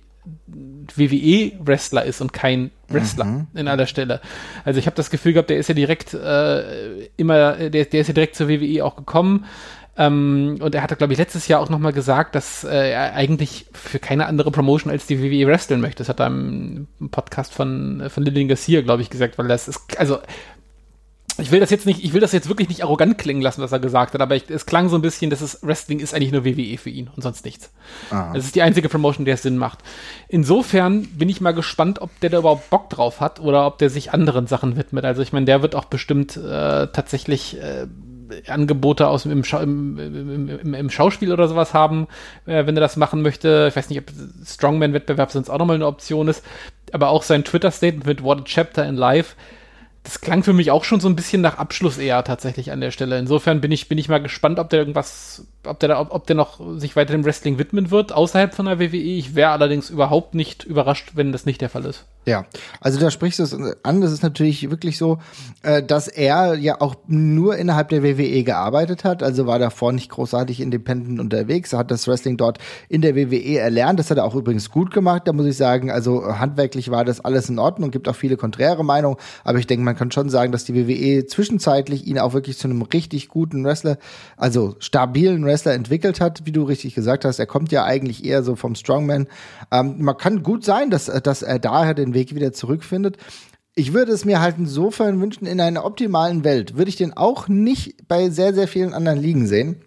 [0.96, 3.48] WWE-Wrestler ist und kein Wrestler mhm.
[3.54, 4.22] in aller Stelle.
[4.66, 8.08] Also ich habe das Gefühl gehabt, der ist ja direkt äh, immer, der, der ist
[8.08, 9.46] ja direkt zur WWE auch gekommen,
[10.00, 13.66] ähm, und er hatte, glaube ich, letztes Jahr auch nochmal gesagt, dass äh, er eigentlich
[13.74, 15.98] für keine andere Promotion als die WWE wresteln möchte.
[15.98, 20.00] Das hat er im Podcast von, von Lillian Garcia, glaube ich, gesagt, weil das ist,
[20.00, 20.20] also
[21.38, 23.74] ich will das jetzt nicht, ich will das jetzt wirklich nicht arrogant klingen lassen, was
[23.74, 26.32] er gesagt hat, aber ich, es klang so ein bisschen, dass es Wrestling ist eigentlich
[26.32, 27.70] nur WWE für ihn und sonst nichts.
[28.10, 28.32] Ah.
[28.34, 29.80] Das ist die einzige Promotion, der Sinn macht.
[30.30, 33.90] Insofern bin ich mal gespannt, ob der da überhaupt Bock drauf hat oder ob der
[33.90, 35.04] sich anderen Sachen widmet.
[35.04, 37.88] Also ich meine, der wird auch bestimmt äh, tatsächlich äh,
[38.48, 42.08] Angebote aus im, Scha im, im, im, Schauspiel oder sowas haben,
[42.46, 43.68] äh, wenn er das machen möchte.
[43.70, 44.12] Ich weiß nicht, ob
[44.46, 46.44] Strongman-Wettbewerb sonst auch nochmal eine Option ist,
[46.92, 49.36] aber auch sein Twitter-Statement mit What a Chapter in Life,
[50.04, 52.92] das klang für mich auch schon so ein bisschen nach Abschluss eher tatsächlich an der
[52.92, 53.20] Stelle.
[53.20, 56.36] Insofern bin ich, bin ich mal gespannt, ob der irgendwas, ob der ob, ob der
[56.36, 58.98] noch sich weiter dem Wrestling widmen wird, außerhalb von der WWE.
[58.98, 62.06] Ich wäre allerdings überhaupt nicht überrascht, wenn das nicht der Fall ist.
[62.26, 62.45] Ja,
[62.80, 65.17] also da sprichst du es an, das ist natürlich wirklich so,
[65.63, 70.12] äh, dass er ja auch nur innerhalb der WWE gearbeitet hat, also war davor nicht
[70.12, 74.26] großartig independent unterwegs, er hat das Wrestling dort in der WWE erlernt, das hat er
[74.26, 77.89] auch übrigens gut gemacht, da muss ich sagen, also handwerklich war das alles in Ordnung,
[77.89, 81.26] gibt auch viele konträre Meinungen, aber ich denke, man kann schon sagen, dass die WWE
[81.26, 83.98] zwischenzeitlich ihn auch wirklich zu einem richtig guten Wrestler,
[84.38, 88.44] also stabilen Wrestler entwickelt hat, wie du richtig gesagt hast, er kommt ja eigentlich eher
[88.44, 89.28] so vom Strongman.
[89.72, 93.18] Ähm, man kann gut sein, dass, dass er daher den Weg wieder zurückfindet.
[93.76, 97.48] Ich würde es mir halt insofern wünschen, in einer optimalen Welt würde ich den auch
[97.48, 99.82] nicht bei sehr, sehr vielen anderen Ligen sehen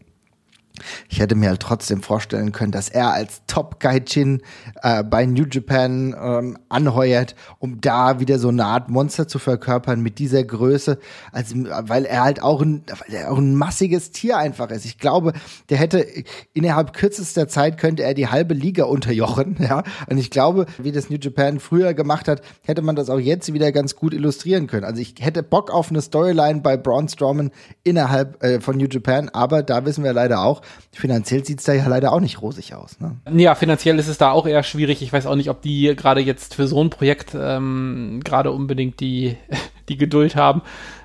[1.09, 4.43] ich hätte mir halt trotzdem vorstellen können, dass er als Top Gaijin
[4.83, 10.01] äh, bei New Japan ähm, anheuert, um da wieder so eine Art Monster zu verkörpern
[10.01, 10.99] mit dieser Größe,
[11.31, 14.85] also weil er halt auch ein, weil er auch ein massiges Tier einfach ist.
[14.85, 15.33] Ich glaube,
[15.69, 16.07] der hätte
[16.55, 19.83] innerhalb kürzester Zeit könnte er die halbe Liga unterjochen, ja.
[20.09, 23.53] Und ich glaube, wie das New Japan früher gemacht hat, hätte man das auch jetzt
[23.53, 24.85] wieder ganz gut illustrieren können.
[24.85, 27.51] Also ich hätte Bock auf eine Storyline bei Braun Strowman
[27.85, 31.73] innerhalb äh, von New Japan, aber da wissen wir leider auch, finanziell sieht es da
[31.73, 32.99] ja leider auch nicht rosig aus.
[33.01, 33.17] Ne?
[33.35, 35.03] Ja, finanziell ist es da auch eher schwierig.
[35.03, 39.01] Ich weiß auch nicht, ob die gerade jetzt für so ein Projekt ähm, gerade unbedingt
[39.01, 39.37] die,
[39.89, 40.63] die Geduld haben.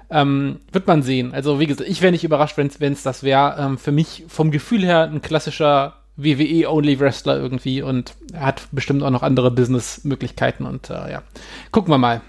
[0.09, 1.33] Ähm, wird man sehen.
[1.33, 3.57] Also wie gesagt, ich wäre nicht überrascht, wenn es das wäre.
[3.59, 9.23] Ähm, für mich vom Gefühl her ein klassischer WWE-Only-Wrestler irgendwie und hat bestimmt auch noch
[9.23, 11.23] andere Business-Möglichkeiten und äh, ja,
[11.71, 12.21] gucken wir mal.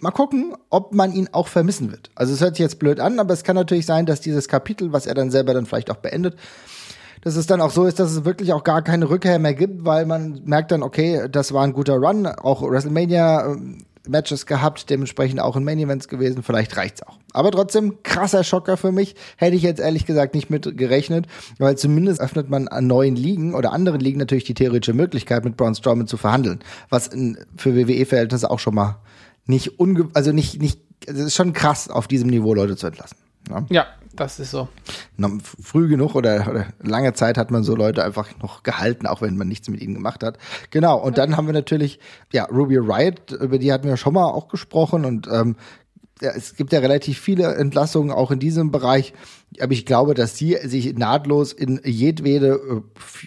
[0.00, 2.10] Mal gucken, ob man ihn auch vermissen wird.
[2.14, 4.92] Also es hört sich jetzt blöd an, aber es kann natürlich sein, dass dieses Kapitel,
[4.92, 6.36] was er dann selber dann vielleicht auch beendet,
[7.22, 9.84] dass es dann auch so ist, dass es wirklich auch gar keine Rückkehr mehr gibt,
[9.84, 14.88] weil man merkt dann, okay, das war ein guter Run, auch WrestleMania ähm, Matches gehabt,
[14.88, 17.18] dementsprechend auch in Main Events gewesen, vielleicht reicht's auch.
[17.32, 21.26] Aber trotzdem krasser Schocker für mich, hätte ich jetzt ehrlich gesagt nicht mit gerechnet,
[21.58, 25.58] weil zumindest öffnet man an neuen Ligen oder anderen Ligen natürlich die theoretische Möglichkeit, mit
[25.58, 28.96] Braun Strowman zu verhandeln, was in, für WWE-Verhältnisse auch schon mal
[29.50, 33.18] nicht unge also nicht, nicht, es ist schon krass, auf diesem Niveau Leute zu entlassen.
[33.48, 34.68] Ja, ja das ist so.
[35.62, 39.36] Früh genug oder, oder lange Zeit hat man so Leute einfach noch gehalten, auch wenn
[39.36, 40.38] man nichts mit ihnen gemacht hat.
[40.70, 42.00] Genau, und dann haben wir natürlich,
[42.32, 45.56] ja, Ruby Riot, über die hatten wir schon mal auch gesprochen und ähm,
[46.20, 49.12] ja, es gibt ja relativ viele Entlassungen auch in diesem Bereich,
[49.60, 52.80] aber ich glaube, dass sie sich nahtlos in jedwede äh,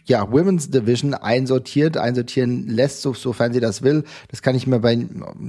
[0.06, 4.04] ja, Women's Division einsortiert, einsortieren lässt, so, sofern sie das will.
[4.30, 5.06] Das kann ich mir bei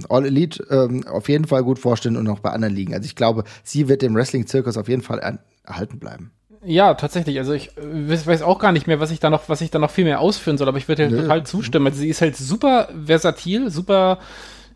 [0.09, 2.95] All Elite ähm, auf jeden Fall gut vorstellen und auch bei anderen Ligen.
[2.95, 6.33] Also ich glaube, sie wird dem Wrestling-Zirkus auf jeden Fall erhalten bleiben.
[6.65, 7.39] Ja, tatsächlich.
[7.39, 9.79] Also ich äh, weiß auch gar nicht mehr, was ich da noch, was ich da
[9.79, 11.87] noch viel mehr ausführen soll, aber ich würde total zustimmen.
[11.87, 14.19] Also sie ist halt super versatil, super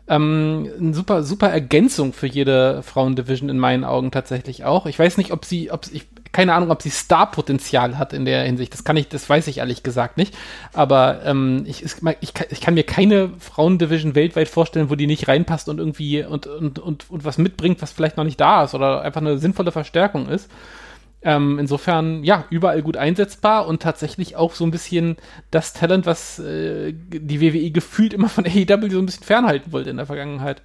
[0.09, 4.87] ähm, eine super, super Ergänzung für jede Frauendivision in meinen Augen tatsächlich auch.
[4.87, 8.43] Ich weiß nicht, ob sie, ob ich, keine Ahnung, ob sie Star-Potenzial hat in der
[8.43, 8.73] Hinsicht.
[8.73, 10.35] Das kann ich, das weiß ich ehrlich gesagt nicht.
[10.73, 15.27] Aber ähm, ich, ich, ich, ich kann mir keine Frauendivision weltweit vorstellen, wo die nicht
[15.27, 18.73] reinpasst und irgendwie und, und, und, und was mitbringt, was vielleicht noch nicht da ist
[18.73, 20.49] oder einfach eine sinnvolle Verstärkung ist.
[21.21, 25.17] Ähm, insofern, ja, überall gut einsetzbar und tatsächlich auch so ein bisschen
[25.51, 29.89] das Talent, was äh, die WWE gefühlt immer von AEW so ein bisschen fernhalten wollte
[29.89, 30.61] in der Vergangenheit.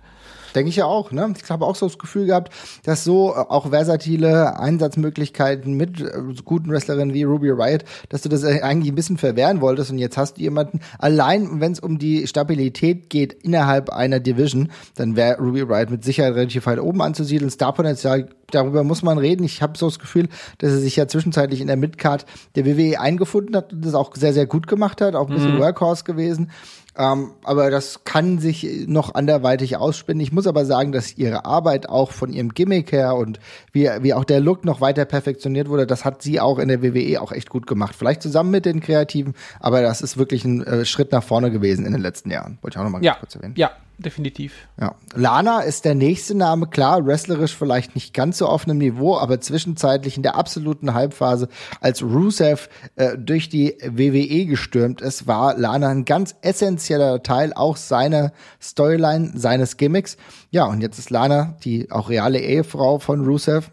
[0.54, 1.34] Denke ich ja auch, ne?
[1.42, 2.52] Ich habe auch so das Gefühl gehabt,
[2.84, 6.12] dass so äh, auch versatile Einsatzmöglichkeiten mit äh,
[6.44, 10.16] guten Wrestlerinnen wie Ruby Riot, dass du das eigentlich ein bisschen verwehren wolltest und jetzt
[10.16, 15.38] hast du jemanden, allein wenn es um die Stabilität geht innerhalb einer Division, dann wäre
[15.38, 17.50] Ruby Riot mit Sicherheit relativ weit oben anzusiedeln.
[17.50, 19.44] Starpotenzial, darüber muss man reden.
[19.44, 23.00] Ich habe so das Gefühl, dass er sich ja zwischenzeitlich in der Midcard der WWE
[23.00, 25.60] eingefunden hat und das auch sehr, sehr gut gemacht hat, auch ein bisschen mhm.
[25.60, 26.50] Workhorse gewesen.
[26.96, 30.20] Ähm, aber das kann sich noch anderweitig ausspinnen.
[30.20, 33.40] Ich muss aber sagen, dass ihre Arbeit auch von ihrem Gimmick her und
[33.72, 36.82] wie, wie auch der Look noch weiter perfektioniert wurde, das hat sie auch in der
[36.82, 37.94] WWE auch echt gut gemacht.
[37.96, 41.84] Vielleicht zusammen mit den Kreativen, aber das ist wirklich ein äh, Schritt nach vorne gewesen
[41.84, 42.58] in den letzten Jahren.
[42.62, 43.54] Wollte ich auch noch mal ja, kurz erwähnen.
[43.56, 44.68] Ja, definitiv.
[44.80, 44.94] Ja.
[45.14, 49.40] Lana ist der nächste Name, klar, wrestlerisch vielleicht nicht ganz so auf einem Niveau, aber
[49.40, 51.48] zwischenzeitlich in der absoluten Halbphase,
[51.80, 57.76] als Rusev äh, durch die WWE gestürmt ist, war Lana ein ganz essentieller Teil auch
[57.76, 60.16] seiner Storyline, seines Gimmicks.
[60.50, 63.70] Ja, und jetzt ist Lana, die auch reale Ehefrau von Rusev,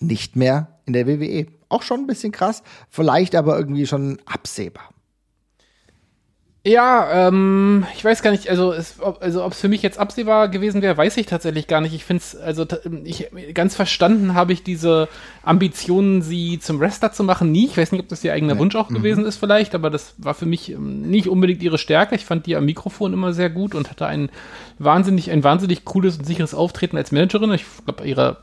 [0.00, 1.46] nicht mehr in der WWE.
[1.68, 4.91] Auch schon ein bisschen krass, vielleicht aber irgendwie schon absehbar.
[6.64, 10.48] Ja, ähm, ich weiß gar nicht, also es, ob, also es für mich jetzt absehbar
[10.48, 11.92] gewesen wäre, weiß ich tatsächlich gar nicht.
[11.92, 12.64] Ich finde es, also
[13.02, 15.08] ich ganz verstanden habe ich diese
[15.42, 17.66] Ambitionen, sie zum Wrestler zu machen, nie.
[17.66, 18.94] Ich weiß nicht, ob das ihr eigener Wunsch auch mhm.
[18.94, 22.14] gewesen ist vielleicht, aber das war für mich ähm, nicht unbedingt ihre Stärke.
[22.14, 24.30] Ich fand die am Mikrofon immer sehr gut und hatte ein
[24.78, 27.52] wahnsinnig, ein wahnsinnig cooles und sicheres Auftreten als Managerin.
[27.54, 28.36] Ich glaube, ihre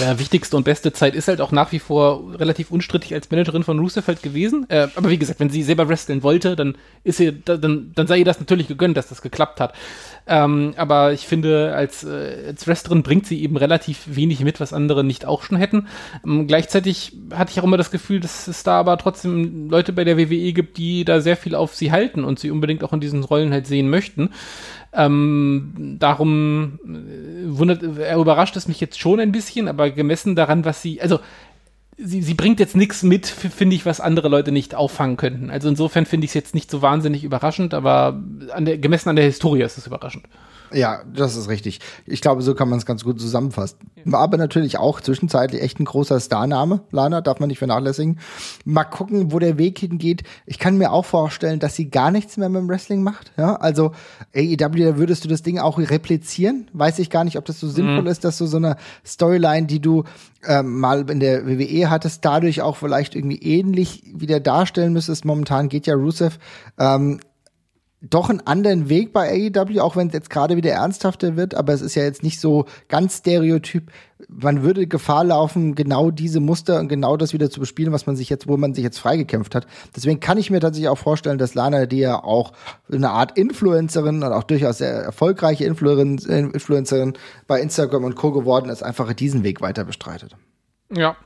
[0.00, 3.64] Ja, wichtigste und beste Zeit ist halt auch nach wie vor relativ unstrittig als Managerin
[3.64, 4.66] von Rusev halt gewesen.
[4.68, 8.18] Äh, aber wie gesagt, wenn sie selber wresteln wollte, dann ist sie, dann, dann sei
[8.18, 9.72] ihr das natürlich gegönnt, dass das geklappt hat.
[10.28, 14.72] Ähm, aber ich finde, als, äh, als Wrestlerin bringt sie eben relativ wenig mit, was
[14.72, 15.86] andere nicht auch schon hätten.
[16.24, 20.02] Ähm, gleichzeitig hatte ich auch immer das Gefühl, dass es da aber trotzdem Leute bei
[20.02, 23.00] der WWE gibt, die da sehr viel auf sie halten und sie unbedingt auch in
[23.00, 24.30] diesen Rollen halt sehen möchten.
[24.92, 30.64] Ähm, darum äh, wundert, er überrascht es mich jetzt schon ein bisschen, aber gemessen daran,
[30.64, 31.20] was sie, also
[31.96, 35.50] sie, sie bringt jetzt nichts mit, finde ich, was andere Leute nicht auffangen könnten.
[35.50, 38.20] Also insofern finde ich es jetzt nicht so wahnsinnig überraschend, aber
[38.52, 40.26] an der, gemessen an der Historie ist es überraschend.
[40.72, 41.80] Ja, das ist richtig.
[42.06, 43.78] Ich glaube, so kann man es ganz gut zusammenfassen.
[44.04, 46.80] War aber natürlich auch zwischenzeitlich echt ein großer Starname.
[46.90, 48.18] Lana darf man nicht vernachlässigen.
[48.64, 50.22] Mal gucken, wo der Weg hingeht.
[50.44, 53.32] Ich kann mir auch vorstellen, dass sie gar nichts mehr mit dem Wrestling macht.
[53.36, 53.92] Ja, also
[54.34, 56.68] AEW, da würdest du das Ding auch replizieren.
[56.72, 58.08] Weiß ich gar nicht, ob das so sinnvoll mhm.
[58.08, 60.04] ist, dass du so eine Storyline, die du
[60.46, 65.24] ähm, mal in der WWE hattest, dadurch auch vielleicht irgendwie ähnlich wieder darstellen müsstest.
[65.24, 66.38] Momentan geht ja Rusev
[66.78, 67.20] ähm,
[68.10, 71.72] doch einen anderen Weg bei AEW, auch wenn es jetzt gerade wieder ernsthafter wird, aber
[71.72, 73.90] es ist ja jetzt nicht so ganz stereotyp.
[74.28, 78.16] Man würde Gefahr laufen, genau diese Muster und genau das wieder zu bespielen, was man
[78.16, 79.66] sich jetzt, wo man sich jetzt freigekämpft hat.
[79.94, 82.52] Deswegen kann ich mir tatsächlich auch vorstellen, dass Lana, die ja auch
[82.90, 87.12] eine Art Influencerin und auch durchaus sehr erfolgreiche Influencerin
[87.46, 88.32] bei Instagram und Co.
[88.32, 90.36] geworden ist, einfach diesen Weg weiter bestreitet.
[90.94, 91.16] Ja,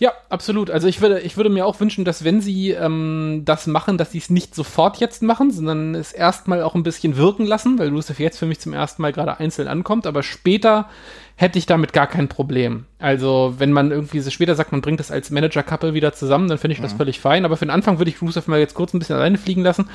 [0.00, 0.70] ja, absolut.
[0.70, 4.10] Also ich würde, ich würde mir auch wünschen, dass wenn sie ähm, das machen, dass
[4.10, 7.88] sie es nicht sofort jetzt machen, sondern es erstmal auch ein bisschen wirken lassen, weil
[7.88, 10.88] Lucifer jetzt für mich zum ersten Mal gerade einzeln ankommt, aber später
[11.36, 12.84] hätte ich damit gar kein Problem.
[12.98, 16.58] Also, wenn man irgendwie so später sagt, man bringt das als Manager-Couple wieder zusammen, dann
[16.58, 16.98] finde ich das mhm.
[16.98, 17.44] völlig fein.
[17.44, 19.88] Aber für den Anfang würde ich Rusev mal jetzt kurz ein bisschen alleine fliegen lassen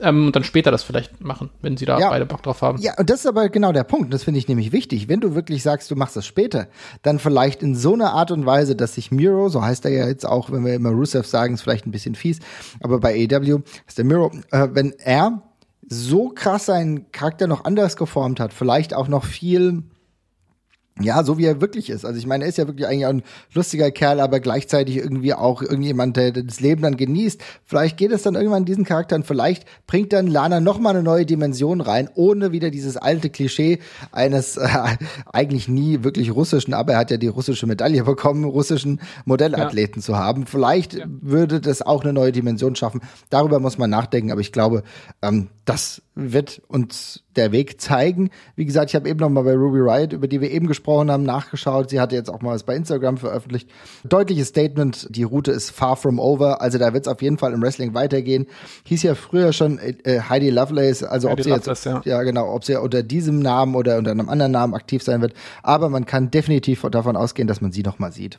[0.00, 2.10] ähm, und dann später das vielleicht machen, wenn sie da ja.
[2.10, 2.78] beide Bock drauf haben.
[2.80, 4.12] Ja, und das ist aber genau der Punkt.
[4.12, 5.08] Das finde ich nämlich wichtig.
[5.08, 6.68] Wenn du wirklich sagst, du machst das später,
[7.02, 10.06] dann vielleicht in so einer Art und Weise, dass sich Miro, so heißt er ja
[10.06, 12.38] jetzt auch, wenn wir immer Rusev sagen, ist vielleicht ein bisschen fies,
[12.80, 15.42] aber bei AEW ist der Miro, äh, wenn er
[15.88, 19.82] so krass seinen Charakter noch anders geformt hat, vielleicht auch noch viel
[21.02, 22.04] ja, so wie er wirklich ist.
[22.04, 23.22] Also ich meine, er ist ja wirklich eigentlich ein
[23.54, 27.40] lustiger Kerl, aber gleichzeitig irgendwie auch irgendjemand, der das Leben dann genießt.
[27.64, 31.26] Vielleicht geht es dann irgendwann diesen Charakteren, vielleicht bringt dann Lana noch mal eine neue
[31.26, 33.78] Dimension rein, ohne wieder dieses alte Klischee
[34.10, 34.68] eines äh,
[35.32, 40.06] eigentlich nie wirklich russischen, aber er hat ja die russische Medaille bekommen, russischen Modellathleten ja.
[40.06, 40.46] zu haben.
[40.46, 41.06] Vielleicht ja.
[41.08, 43.00] würde das auch eine neue Dimension schaffen.
[43.30, 44.82] Darüber muss man nachdenken, aber ich glaube,
[45.22, 48.30] ähm, das wird uns der Weg zeigen.
[48.54, 51.10] Wie gesagt, ich habe eben noch mal bei Ruby Riot, über die wir eben gesprochen
[51.10, 51.88] haben, nachgeschaut.
[51.88, 53.70] Sie hatte jetzt auch mal was bei Instagram veröffentlicht.
[54.04, 56.60] Deutliches Statement, die Route ist far from over.
[56.60, 58.46] Also da wird es auf jeden Fall im Wrestling weitergehen.
[58.84, 62.02] Hieß ja früher schon äh, Heidi Lovelace, also Heidi ob sie Loveless, jetzt, ja.
[62.04, 65.32] ja genau, ob sie unter diesem Namen oder unter einem anderen Namen aktiv sein wird.
[65.62, 68.38] Aber man kann definitiv davon ausgehen, dass man sie noch mal sieht.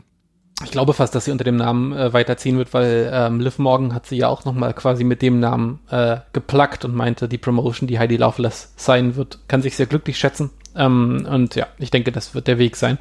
[0.63, 3.93] Ich glaube fast, dass sie unter dem Namen äh, weiterziehen wird, weil ähm, Liv Morgan
[3.93, 7.37] hat sie ja auch noch mal quasi mit dem Namen äh, geplackt und meinte, die
[7.37, 10.51] Promotion, die Heidi Loveless sein wird, kann sich sehr glücklich schätzen.
[10.75, 12.97] Ähm, und ja, ich denke, das wird der Weg sein.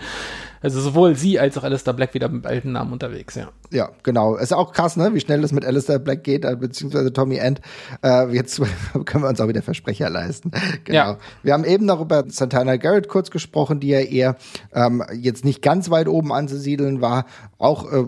[0.62, 3.48] Also sowohl sie als auch Alistair Black wieder mit alten Namen unterwegs, ja.
[3.70, 4.36] Ja, genau.
[4.36, 7.60] Ist auch krass, ne, wie schnell es mit Alistair Black geht, äh, beziehungsweise Tommy End.
[8.02, 8.60] Äh, jetzt
[9.04, 10.50] können wir uns auch wieder Versprecher leisten.
[10.84, 10.98] genau.
[10.98, 11.18] Ja.
[11.42, 14.36] Wir haben eben noch über Santana Garrett kurz gesprochen, die ja eher
[14.72, 17.26] ähm, jetzt nicht ganz weit oben anzusiedeln war.
[17.58, 18.04] Auch äh,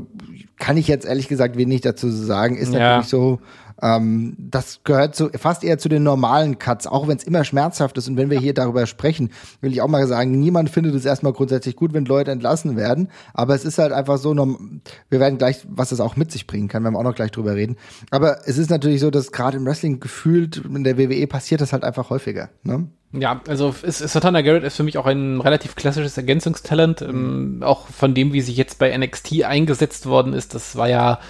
[0.58, 2.56] kann ich jetzt ehrlich gesagt wenig dazu sagen.
[2.56, 2.78] Ist ja.
[2.78, 3.40] natürlich so
[3.84, 7.98] ähm, das gehört zu, fast eher zu den normalen Cuts, auch wenn es immer schmerzhaft
[7.98, 8.08] ist.
[8.08, 11.34] Und wenn wir hier darüber sprechen, will ich auch mal sagen, niemand findet es erstmal
[11.34, 13.10] grundsätzlich gut, wenn Leute entlassen werden.
[13.34, 16.66] Aber es ist halt einfach so, wir werden gleich, was das auch mit sich bringen
[16.66, 17.76] kann, werden wir auch noch gleich drüber reden.
[18.10, 21.74] Aber es ist natürlich so, dass gerade im Wrestling gefühlt in der WWE passiert das
[21.74, 22.48] halt einfach häufiger.
[22.62, 22.88] Ne?
[23.12, 27.86] Ja, also ist, Satana Garrett ist für mich auch ein relativ klassisches Ergänzungstalent, ähm, auch
[27.88, 30.54] von dem, wie sie jetzt bei NXT eingesetzt worden ist.
[30.54, 31.20] Das war ja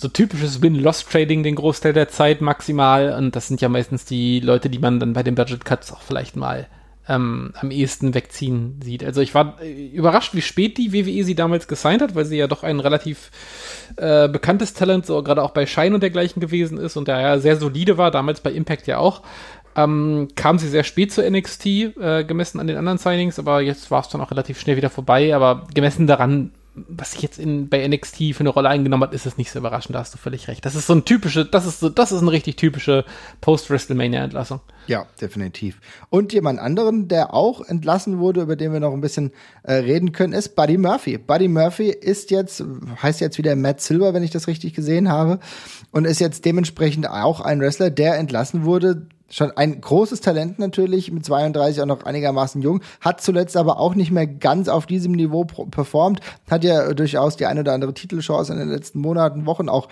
[0.00, 3.12] so typisches Win-Loss-Trading den Großteil der Zeit maximal.
[3.12, 6.00] Und das sind ja meistens die Leute, die man dann bei den Budget Cuts auch
[6.00, 6.68] vielleicht mal
[7.06, 9.04] ähm, am ehesten wegziehen sieht.
[9.04, 12.38] Also ich war äh, überrascht, wie spät die WWE sie damals gesigned hat, weil sie
[12.38, 13.30] ja doch ein relativ
[13.96, 17.38] äh, bekanntes Talent, so gerade auch bei Shine und dergleichen gewesen ist und der ja
[17.38, 19.22] sehr solide war, damals bei Impact ja auch.
[19.76, 23.90] Ähm, kam sie sehr spät zu NXT, äh, gemessen an den anderen Signings, aber jetzt
[23.90, 25.34] war es dann auch relativ schnell wieder vorbei.
[25.34, 29.26] Aber gemessen daran was sich jetzt in, bei NXT für eine Rolle eingenommen hat, ist
[29.26, 30.64] es nicht so überraschend, da hast du völlig recht.
[30.64, 33.04] Das ist so ein typische, das ist so, das ist eine richtig typische
[33.40, 34.60] Post-WrestleMania-Entlassung.
[34.86, 35.80] Ja, definitiv.
[36.10, 39.32] Und jemand anderen, der auch entlassen wurde, über den wir noch ein bisschen
[39.64, 41.18] äh, reden können, ist Buddy Murphy.
[41.18, 42.64] Buddy Murphy ist jetzt,
[43.02, 45.40] heißt jetzt wieder Matt Silver, wenn ich das richtig gesehen habe,
[45.90, 51.12] und ist jetzt dementsprechend auch ein Wrestler, der entlassen wurde, Schon ein großes Talent natürlich,
[51.12, 55.12] mit 32 auch noch einigermaßen jung, hat zuletzt aber auch nicht mehr ganz auf diesem
[55.12, 59.68] Niveau performt, hat ja durchaus die eine oder andere Titelchance in den letzten Monaten, Wochen
[59.68, 59.88] auch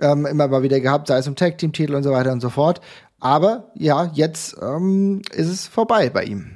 [0.00, 2.80] ähm, immer mal wieder gehabt, sei es um Tag-Team-Titel und so weiter und so fort.
[3.20, 6.50] Aber ja, jetzt ähm, ist es vorbei bei ihm.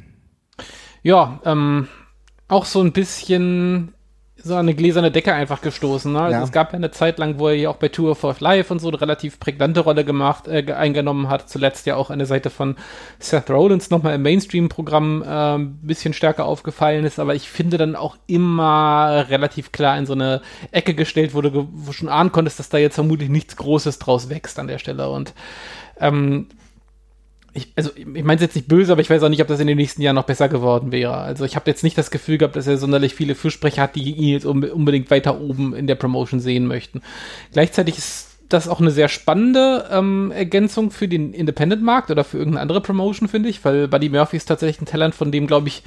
[1.02, 1.86] Ja, ähm,
[2.48, 3.94] auch so ein bisschen
[4.44, 6.12] so eine gläserne Decke einfach gestoßen.
[6.12, 6.20] Ne?
[6.20, 6.44] Also ja.
[6.44, 8.78] Es gab ja eine Zeit lang, wo er ja auch bei Tour of Life und
[8.78, 11.48] so eine relativ prägnante Rolle gemacht, äh, eingenommen hat.
[11.48, 12.76] Zuletzt ja auch an der Seite von
[13.18, 17.18] Seth Rollins nochmal im Mainstream-Programm äh, ein bisschen stärker aufgefallen ist.
[17.18, 21.92] Aber ich finde dann auch immer relativ klar in so eine Ecke gestellt wurde, wo
[21.92, 25.08] schon ahnen konntest, dass da jetzt vermutlich nichts Großes draus wächst an der Stelle.
[25.08, 25.32] Und
[26.00, 26.48] ähm,
[27.54, 29.60] ich, also ich meine es jetzt nicht böse, aber ich weiß auch nicht, ob das
[29.60, 31.14] in den nächsten Jahren noch besser geworden wäre.
[31.14, 34.12] Also ich habe jetzt nicht das Gefühl gehabt, dass er sonderlich viele Fürsprecher hat, die
[34.12, 37.00] ihn jetzt unbedingt weiter oben in der Promotion sehen möchten.
[37.52, 42.62] Gleichzeitig ist das auch eine sehr spannende ähm, Ergänzung für den Independent-Markt oder für irgendeine
[42.62, 45.82] andere Promotion, finde ich, weil Buddy Murphy ist tatsächlich ein Talent, von dem, glaube ich,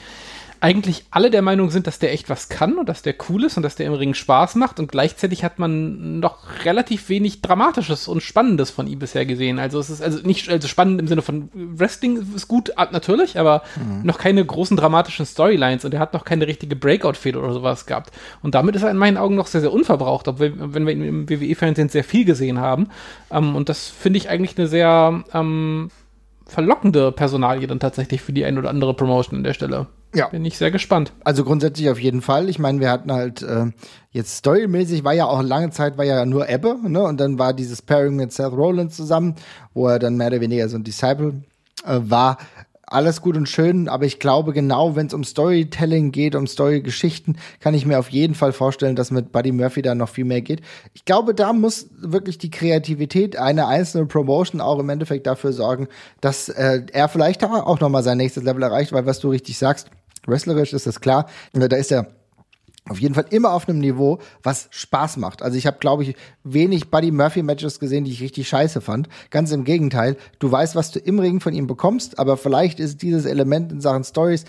[0.60, 3.58] eigentlich alle der Meinung sind, dass der echt was kann und dass der cool ist
[3.58, 8.08] und dass der im Ring Spaß macht und gleichzeitig hat man noch relativ wenig Dramatisches
[8.08, 9.60] und Spannendes von ihm bisher gesehen.
[9.60, 13.64] Also es ist also nicht also spannend im Sinne von Wrestling ist gut, natürlich, aber
[13.76, 14.06] mhm.
[14.06, 18.12] noch keine großen dramatischen Storylines und er hat noch keine richtige Breakout-Fehler oder sowas gehabt.
[18.42, 21.04] Und damit ist er in meinen Augen noch sehr, sehr unverbraucht, obwohl, wenn wir ihn
[21.04, 22.90] im WWE-Fernsehen sehr viel gesehen haben.
[23.32, 25.90] Ähm, und das finde ich eigentlich eine sehr ähm,
[26.48, 29.88] verlockende Personalie dann tatsächlich für die ein oder andere Promotion an der Stelle.
[30.16, 30.30] Ja.
[30.30, 31.12] Bin ich sehr gespannt.
[31.24, 32.50] Also grundsätzlich auf jeden Fall.
[32.50, 33.66] Ich meine, wir hatten halt äh,
[34.12, 37.04] jetzt storymäßig war ja auch lange Zeit war ja nur Ebbe, ne?
[37.04, 39.36] Und dann war dieses Pairing mit Seth Rollins zusammen,
[39.74, 41.44] wo er dann mehr oder weniger so ein Disciple
[41.86, 42.38] äh, war
[42.90, 47.38] alles gut und schön, aber ich glaube genau, wenn es um Storytelling geht, um Storygeschichten,
[47.60, 50.42] kann ich mir auf jeden Fall vorstellen, dass mit Buddy Murphy da noch viel mehr
[50.42, 50.62] geht.
[50.94, 55.88] Ich glaube, da muss wirklich die Kreativität einer einzelnen Promotion auch im Endeffekt dafür sorgen,
[56.22, 59.58] dass äh, er vielleicht auch noch mal sein nächstes Level erreicht, weil was du richtig
[59.58, 59.90] sagst,
[60.26, 62.08] wrestlerisch ist das klar, da ist er
[62.90, 65.42] auf jeden Fall immer auf einem Niveau, was Spaß macht.
[65.42, 69.10] Also ich habe, glaube ich, wenig Buddy Murphy Matches gesehen, die ich richtig scheiße fand.
[69.30, 70.18] Ganz im Gegenteil.
[70.40, 73.82] Du weißt, was du im Ring von ihm bekommst, aber vielleicht ist dieses Element in
[73.82, 74.46] Sachen Stories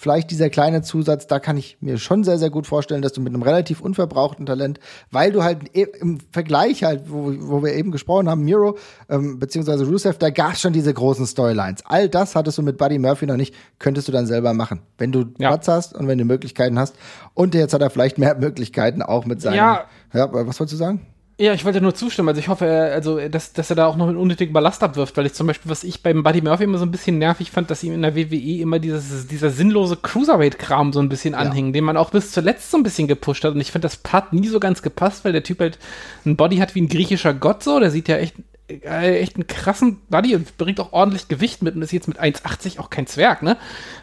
[0.00, 3.20] vielleicht dieser kleine Zusatz, da kann ich mir schon sehr, sehr gut vorstellen, dass du
[3.20, 7.90] mit einem relativ unverbrauchten Talent, weil du halt im Vergleich halt, wo, wo wir eben
[7.90, 8.78] gesprochen haben, Miro
[9.10, 11.84] ähm, beziehungsweise Rusev, da gab es schon diese großen Storylines.
[11.84, 15.12] All das hattest du mit Buddy Murphy noch nicht, könntest du dann selber machen, wenn
[15.12, 15.48] du ja.
[15.48, 16.96] Platz hast und wenn du Möglichkeiten hast.
[17.34, 19.56] Und jetzt hat er vielleicht mehr Möglichkeiten auch mit seinen.
[19.56, 19.84] Ja,
[20.14, 21.06] ja was wolltest du sagen?
[21.40, 22.28] Ja, ich wollte nur zustimmen.
[22.28, 25.24] Also ich hoffe, also, dass, dass er da auch noch einen unnötigen Ballast abwirft, weil
[25.24, 27.82] ich zum Beispiel, was ich beim Buddy Murphy immer so ein bisschen nervig fand, dass
[27.82, 31.38] ihm in der WWE immer dieses, dieser sinnlose Cruiserweight-Kram so ein bisschen ja.
[31.38, 33.54] anhing, den man auch bis zuletzt so ein bisschen gepusht hat.
[33.54, 35.78] Und ich finde, das hat nie so ganz gepasst, weil der Typ halt
[36.26, 37.80] ein Body hat wie ein griechischer Gott so.
[37.80, 38.34] Der sieht ja echt
[38.82, 42.78] echt einen krassen Buddy und bringt auch ordentlich Gewicht mit und ist jetzt mit 1,80
[42.78, 43.56] auch kein Zwerg, ne?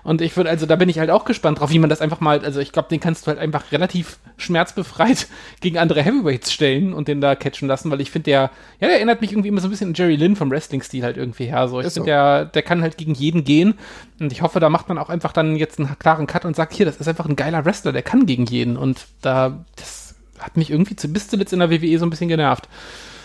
[0.03, 2.19] Und ich würde, also da bin ich halt auch gespannt drauf, wie man das einfach
[2.19, 5.27] mal, also ich glaube, den kannst du halt einfach relativ schmerzbefreit
[5.61, 8.97] gegen andere Heavyweights stellen und den da catchen lassen, weil ich finde, der, ja, der
[8.97, 11.67] erinnert mich irgendwie immer so ein bisschen an Jerry Lynn vom Wrestling-Stil halt irgendwie her.
[11.67, 12.05] So, ich finde, so.
[12.05, 13.75] der, der kann halt gegen jeden gehen
[14.19, 16.73] und ich hoffe, da macht man auch einfach dann jetzt einen klaren Cut und sagt,
[16.73, 20.57] hier, das ist einfach ein geiler Wrestler, der kann gegen jeden und da, das hat
[20.57, 22.67] mich irgendwie zu, bis zuletzt in der WWE so ein bisschen genervt.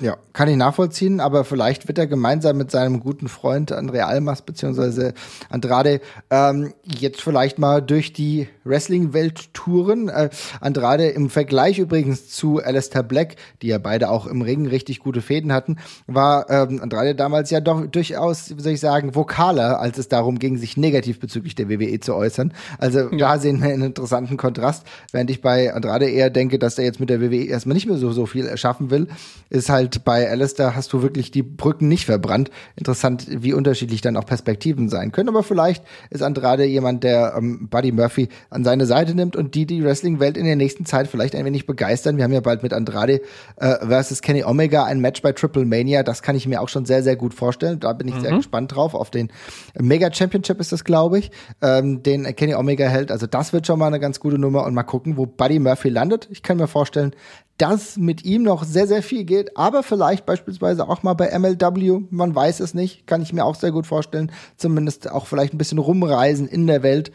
[0.02, 4.42] Ja, kann ich nachvollziehen, aber vielleicht wird er gemeinsam mit seinem guten Freund Andrea Almas
[4.42, 5.14] beziehungsweise
[5.48, 10.08] Andrade ähm, jetzt vielleicht mal durch die Wrestling-Welt touren.
[10.08, 14.98] Äh, Andrade im Vergleich übrigens zu Alistair Black, die ja beide auch im Ring richtig
[14.98, 15.76] gute Fäden hatten,
[16.08, 20.40] war ähm, Andrade damals ja doch durchaus, wie soll ich sagen, vokaler, als es darum
[20.40, 22.52] ging, sich negativ bezüglich der WWE zu äußern.
[22.78, 23.16] Also ja.
[23.16, 26.98] da sehen wir einen interessanten Kontrast, während ich bei Andrade eher denke, dass er jetzt
[26.98, 29.06] mit der WWE erstmal nicht mehr so, so viel erschaffen will,
[29.48, 32.50] ist halt halt bei Alistair hast du wirklich die Brücken nicht verbrannt.
[32.76, 35.28] Interessant, wie unterschiedlich dann auch Perspektiven sein können.
[35.28, 39.66] Aber vielleicht ist Andrade jemand, der ähm, Buddy Murphy an seine Seite nimmt und die
[39.66, 42.16] die Wrestling-Welt in der nächsten Zeit vielleicht ein wenig begeistern.
[42.16, 43.20] Wir haben ja bald mit Andrade
[43.56, 46.02] äh, versus Kenny Omega ein Match bei Triple Mania.
[46.02, 47.80] Das kann ich mir auch schon sehr, sehr gut vorstellen.
[47.80, 48.20] Da bin ich mhm.
[48.20, 48.94] sehr gespannt drauf.
[48.94, 49.30] Auf den
[49.78, 53.10] Mega Championship ist das, glaube ich, ähm, den Kenny Omega hält.
[53.10, 55.88] Also das wird schon mal eine ganz gute Nummer und mal gucken, wo Buddy Murphy
[55.88, 56.28] landet.
[56.30, 57.14] Ich kann mir vorstellen,
[57.62, 62.00] dass mit ihm noch sehr, sehr viel geht, aber vielleicht beispielsweise auch mal bei MLW,
[62.10, 65.58] man weiß es nicht, kann ich mir auch sehr gut vorstellen, zumindest auch vielleicht ein
[65.58, 67.12] bisschen rumreisen in der Welt.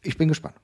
[0.00, 0.54] Ich bin gespannt.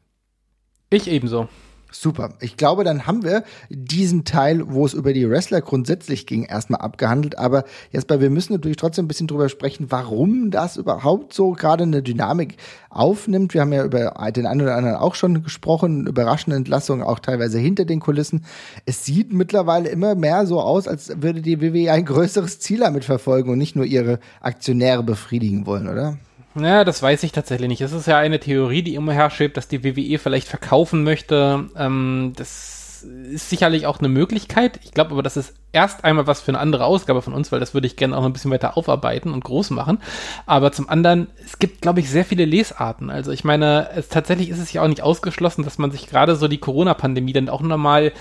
[0.89, 1.49] Ich ebenso.
[1.95, 2.31] Super.
[2.41, 6.81] Ich glaube, dann haben wir diesen Teil, wo es über die Wrestler grundsätzlich ging, erstmal
[6.81, 7.39] abgehandelt.
[7.39, 11.83] Aber Jasper, wir müssen natürlich trotzdem ein bisschen drüber sprechen, warum das überhaupt so gerade
[11.83, 12.57] eine Dynamik
[12.89, 13.53] aufnimmt.
[13.53, 17.59] Wir haben ja über den einen oder anderen auch schon gesprochen, überraschende Entlassungen auch teilweise
[17.59, 18.45] hinter den Kulissen.
[18.87, 23.05] Es sieht mittlerweile immer mehr so aus, als würde die WWE ein größeres Ziel damit
[23.05, 26.17] verfolgen und nicht nur ihre Aktionäre befriedigen wollen, oder?
[26.55, 27.81] Ja, das weiß ich tatsächlich nicht.
[27.81, 31.69] Es ist ja eine Theorie, die immer herschwebt, dass die WWE vielleicht verkaufen möchte.
[31.77, 34.79] Ähm, das ist sicherlich auch eine Möglichkeit.
[34.83, 37.61] Ich glaube aber, das ist erst einmal was für eine andere Ausgabe von uns, weil
[37.61, 39.99] das würde ich gerne auch ein bisschen weiter aufarbeiten und groß machen.
[40.47, 43.11] Aber zum anderen, es gibt, glaube ich, sehr viele Lesarten.
[43.11, 46.37] Also ich meine, es, tatsächlich ist es ja auch nicht ausgeschlossen, dass man sich gerade
[46.37, 48.13] so die Corona-Pandemie dann auch nochmal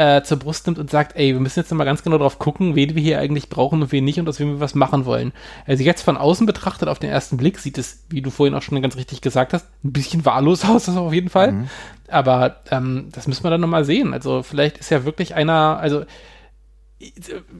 [0.00, 2.74] äh, zur Brust nimmt und sagt, ey, wir müssen jetzt mal ganz genau drauf gucken,
[2.74, 5.32] wen wir hier eigentlich brauchen und wen nicht und aus wem wir was machen wollen.
[5.66, 8.62] Also jetzt von außen betrachtet, auf den ersten Blick sieht es, wie du vorhin auch
[8.62, 11.52] schon ganz richtig gesagt hast, ein bisschen wahllos aus, das auf jeden Fall.
[11.52, 11.68] Mhm.
[12.08, 14.14] Aber ähm, das müssen wir dann nochmal sehen.
[14.14, 16.04] Also vielleicht ist ja wirklich einer, also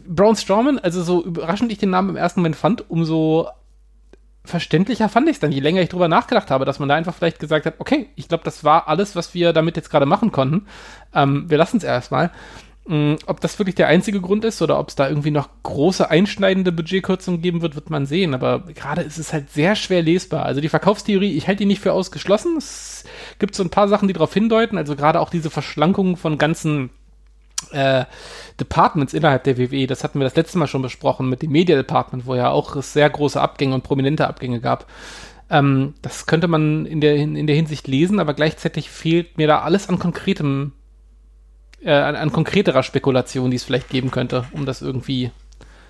[0.08, 3.48] Braun Strowman, also so überraschend ich den Namen im ersten Moment fand, umso
[4.44, 7.14] verständlicher fand ich es dann, je länger ich drüber nachgedacht habe, dass man da einfach
[7.14, 10.32] vielleicht gesagt hat, okay, ich glaube, das war alles, was wir damit jetzt gerade machen
[10.32, 10.66] konnten.
[11.14, 12.30] Ähm, wir lassen es erstmal.
[12.88, 16.10] Ähm, ob das wirklich der einzige Grund ist oder ob es da irgendwie noch große
[16.10, 18.34] einschneidende Budgetkürzungen geben wird, wird man sehen.
[18.34, 20.44] Aber gerade ist es halt sehr schwer lesbar.
[20.44, 22.56] Also die Verkaufstheorie, ich halte die nicht für ausgeschlossen.
[22.56, 23.04] Es
[23.38, 24.78] gibt so ein paar Sachen, die darauf hindeuten.
[24.78, 26.90] Also gerade auch diese Verschlankung von ganzen
[27.72, 28.04] äh,
[28.58, 31.76] Departments innerhalb der WWE, das hatten wir das letzte Mal schon besprochen mit dem Media
[31.76, 34.86] Department, wo ja auch sehr große Abgänge und prominente Abgänge gab.
[35.50, 39.60] Ähm, das könnte man in der, in der Hinsicht lesen, aber gleichzeitig fehlt mir da
[39.60, 40.72] alles an konkretem,
[41.82, 45.30] äh, an, an konkreterer Spekulation, die es vielleicht geben könnte, um das irgendwie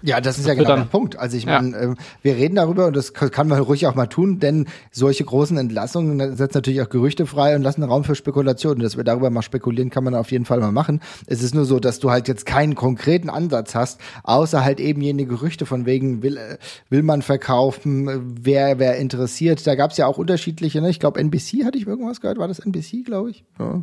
[0.03, 1.19] ja, das ist ja genau der Punkt.
[1.19, 1.93] Also ich meine, ja.
[1.93, 5.57] äh, wir reden darüber und das kann man ruhig auch mal tun, denn solche großen
[5.57, 8.83] Entlassungen setzen natürlich auch Gerüchte frei und lassen Raum für Spekulationen.
[8.83, 11.01] Dass wir darüber mal spekulieren, kann man auf jeden Fall mal machen.
[11.27, 15.03] Es ist nur so, dass du halt jetzt keinen konkreten Ansatz hast, außer halt eben
[15.03, 19.67] jene Gerüchte von wegen, will, äh, will man verkaufen, wer, wer interessiert.
[19.67, 20.91] Da gab es ja auch unterschiedliche, ne?
[20.91, 23.45] Ich glaube, NBC hatte ich irgendwas gehört, war das NBC, glaube ich?
[23.59, 23.83] Ja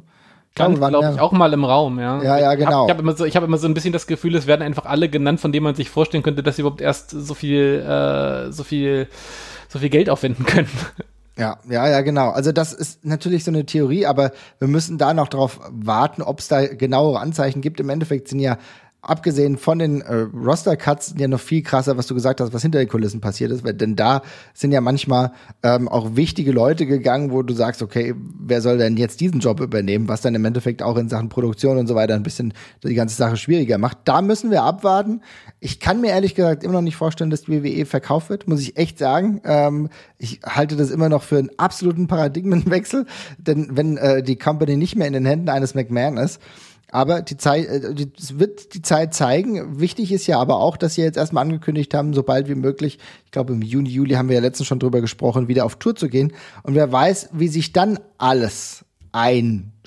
[0.57, 2.21] stand, glaube ich, auch mal im Raum, ja.
[2.21, 2.85] Ja, ja, genau.
[2.85, 4.61] Ich habe hab immer, so, ich hab immer so ein bisschen das Gefühl, es werden
[4.61, 7.79] einfach alle genannt, von denen man sich vorstellen könnte, dass sie überhaupt erst so viel,
[7.79, 9.07] äh, so viel,
[9.69, 10.69] so viel Geld aufwenden können.
[11.37, 12.29] Ja, ja, ja, genau.
[12.29, 16.39] Also das ist natürlich so eine Theorie, aber wir müssen da noch drauf warten, ob
[16.39, 17.79] es da genauere Anzeichen gibt.
[17.79, 18.57] Im Endeffekt sind ja
[19.07, 22.79] abgesehen von den äh, Roster-Cuts ja noch viel krasser, was du gesagt hast, was hinter
[22.79, 24.21] den Kulissen passiert ist, weil, denn da
[24.53, 25.31] sind ja manchmal
[25.63, 29.59] ähm, auch wichtige Leute gegangen, wo du sagst, okay, wer soll denn jetzt diesen Job
[29.59, 32.53] übernehmen, was dann im Endeffekt auch in Sachen Produktion und so weiter ein bisschen
[32.83, 33.99] die ganze Sache schwieriger macht.
[34.03, 35.21] Da müssen wir abwarten.
[35.59, 38.61] Ich kann mir ehrlich gesagt immer noch nicht vorstellen, dass die WWE verkauft wird, muss
[38.61, 39.41] ich echt sagen.
[39.45, 43.05] Ähm, ich halte das immer noch für einen absoluten Paradigmenwechsel,
[43.37, 46.41] denn wenn äh, die Company nicht mehr in den Händen eines McMahon ist,
[46.91, 49.79] aber die Zeit, äh, es wird die Zeit zeigen.
[49.79, 53.31] Wichtig ist ja aber auch, dass sie jetzt erstmal angekündigt haben, sobald wie möglich, ich
[53.31, 56.09] glaube im Juni, Juli haben wir ja letztens schon drüber gesprochen, wieder auf Tour zu
[56.09, 56.33] gehen.
[56.63, 58.85] Und wer weiß, wie sich dann alles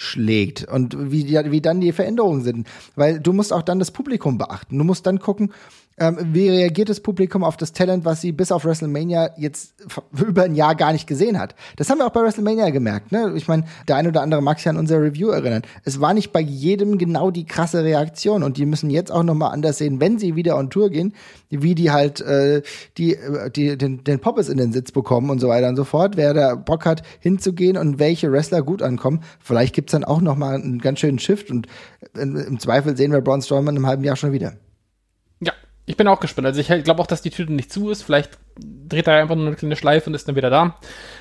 [0.00, 2.66] einschlägt und wie, wie dann die Veränderungen sind.
[2.96, 4.78] Weil du musst auch dann das Publikum beachten.
[4.78, 5.52] Du musst dann gucken,
[6.00, 9.74] ähm, wie reagiert das Publikum auf das Talent, was sie bis auf WrestleMania jetzt
[10.26, 11.54] über ein Jahr gar nicht gesehen hat?
[11.76, 13.12] Das haben wir auch bei WrestleMania gemerkt.
[13.12, 13.34] Ne?
[13.36, 15.62] Ich meine, der ein oder andere mag sich an unser Review erinnern.
[15.84, 19.34] Es war nicht bei jedem genau die krasse Reaktion und die müssen jetzt auch noch
[19.34, 21.12] mal anders sehen, wenn sie wieder on Tour gehen,
[21.50, 22.62] wie die halt äh,
[22.96, 25.84] die, äh, die den, den Poppes in den Sitz bekommen und so weiter und so
[25.84, 26.16] fort.
[26.16, 30.36] Wer da Bock hat, hinzugehen und welche Wrestler gut ankommen, vielleicht gibt's dann auch noch
[30.36, 31.66] mal einen ganz schönen Shift und
[32.16, 34.54] äh, im Zweifel sehen wir Braun Strowman im halben Jahr schon wieder.
[35.86, 36.46] Ich bin auch gespannt.
[36.46, 38.02] Also ich glaube auch, dass die Tüte nicht zu ist.
[38.02, 40.76] Vielleicht dreht er einfach nur eine kleine Schleife und ist dann wieder da.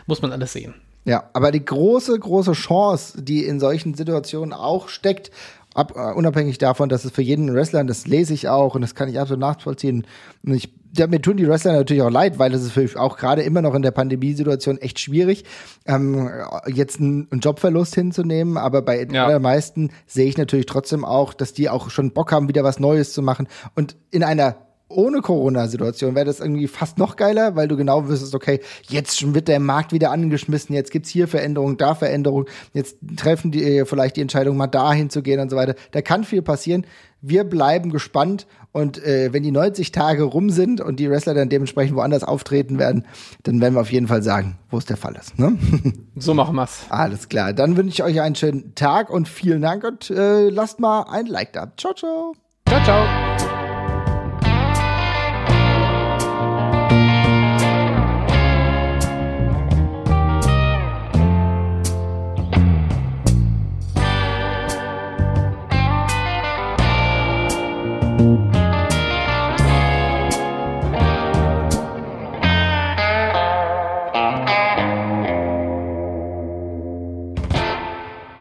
[0.06, 0.76] Muss man alles sehen.
[1.06, 5.32] Ja, aber die große, große Chance, die in solchen Situationen auch steckt,
[5.80, 8.96] ab, uh, unabhängig davon, dass es für jeden Wrestler, das lese ich auch und das
[8.96, 10.06] kann ich absolut nachvollziehen.
[10.46, 13.18] Und ich, ja, mir tun die Wrestler natürlich auch leid, weil es ist für auch
[13.18, 15.46] gerade immer noch in der Pandemiesituation echt schwierig,
[15.86, 16.30] ähm,
[16.68, 18.58] jetzt einen, einen, Jobverlust hinzunehmen.
[18.58, 19.26] Aber bei den ja.
[19.26, 23.14] allermeisten sehe ich natürlich trotzdem auch, dass die auch schon Bock haben, wieder was Neues
[23.14, 23.48] zu machen.
[23.76, 28.36] Und in einer ohne Corona-Situation wäre das irgendwie fast noch geiler, weil du genau wüsstest,
[28.36, 28.60] okay,
[28.90, 33.64] jetzt wird der Markt wieder angeschmissen, jetzt gibt's hier Veränderungen, da Veränderungen, jetzt treffen die
[33.64, 35.76] äh, vielleicht die Entscheidung, mal dahin zu gehen und so weiter.
[35.92, 36.86] Da kann viel passieren.
[37.22, 41.50] Wir bleiben gespannt und äh, wenn die 90 Tage rum sind und die Wrestler dann
[41.50, 43.06] dementsprechend woanders auftreten werden,
[43.44, 45.38] dann werden wir auf jeden Fall sagen, wo es der Fall ist.
[45.38, 45.58] Ne?
[46.16, 46.82] So machen wir's.
[46.90, 47.54] Alles klar.
[47.54, 51.28] Dann wünsche ich euch einen schönen Tag und vielen Dank und äh, lasst mal ein
[51.28, 51.72] Like da.
[51.78, 52.34] Ciao, ciao.
[52.68, 53.69] Ciao, ciao.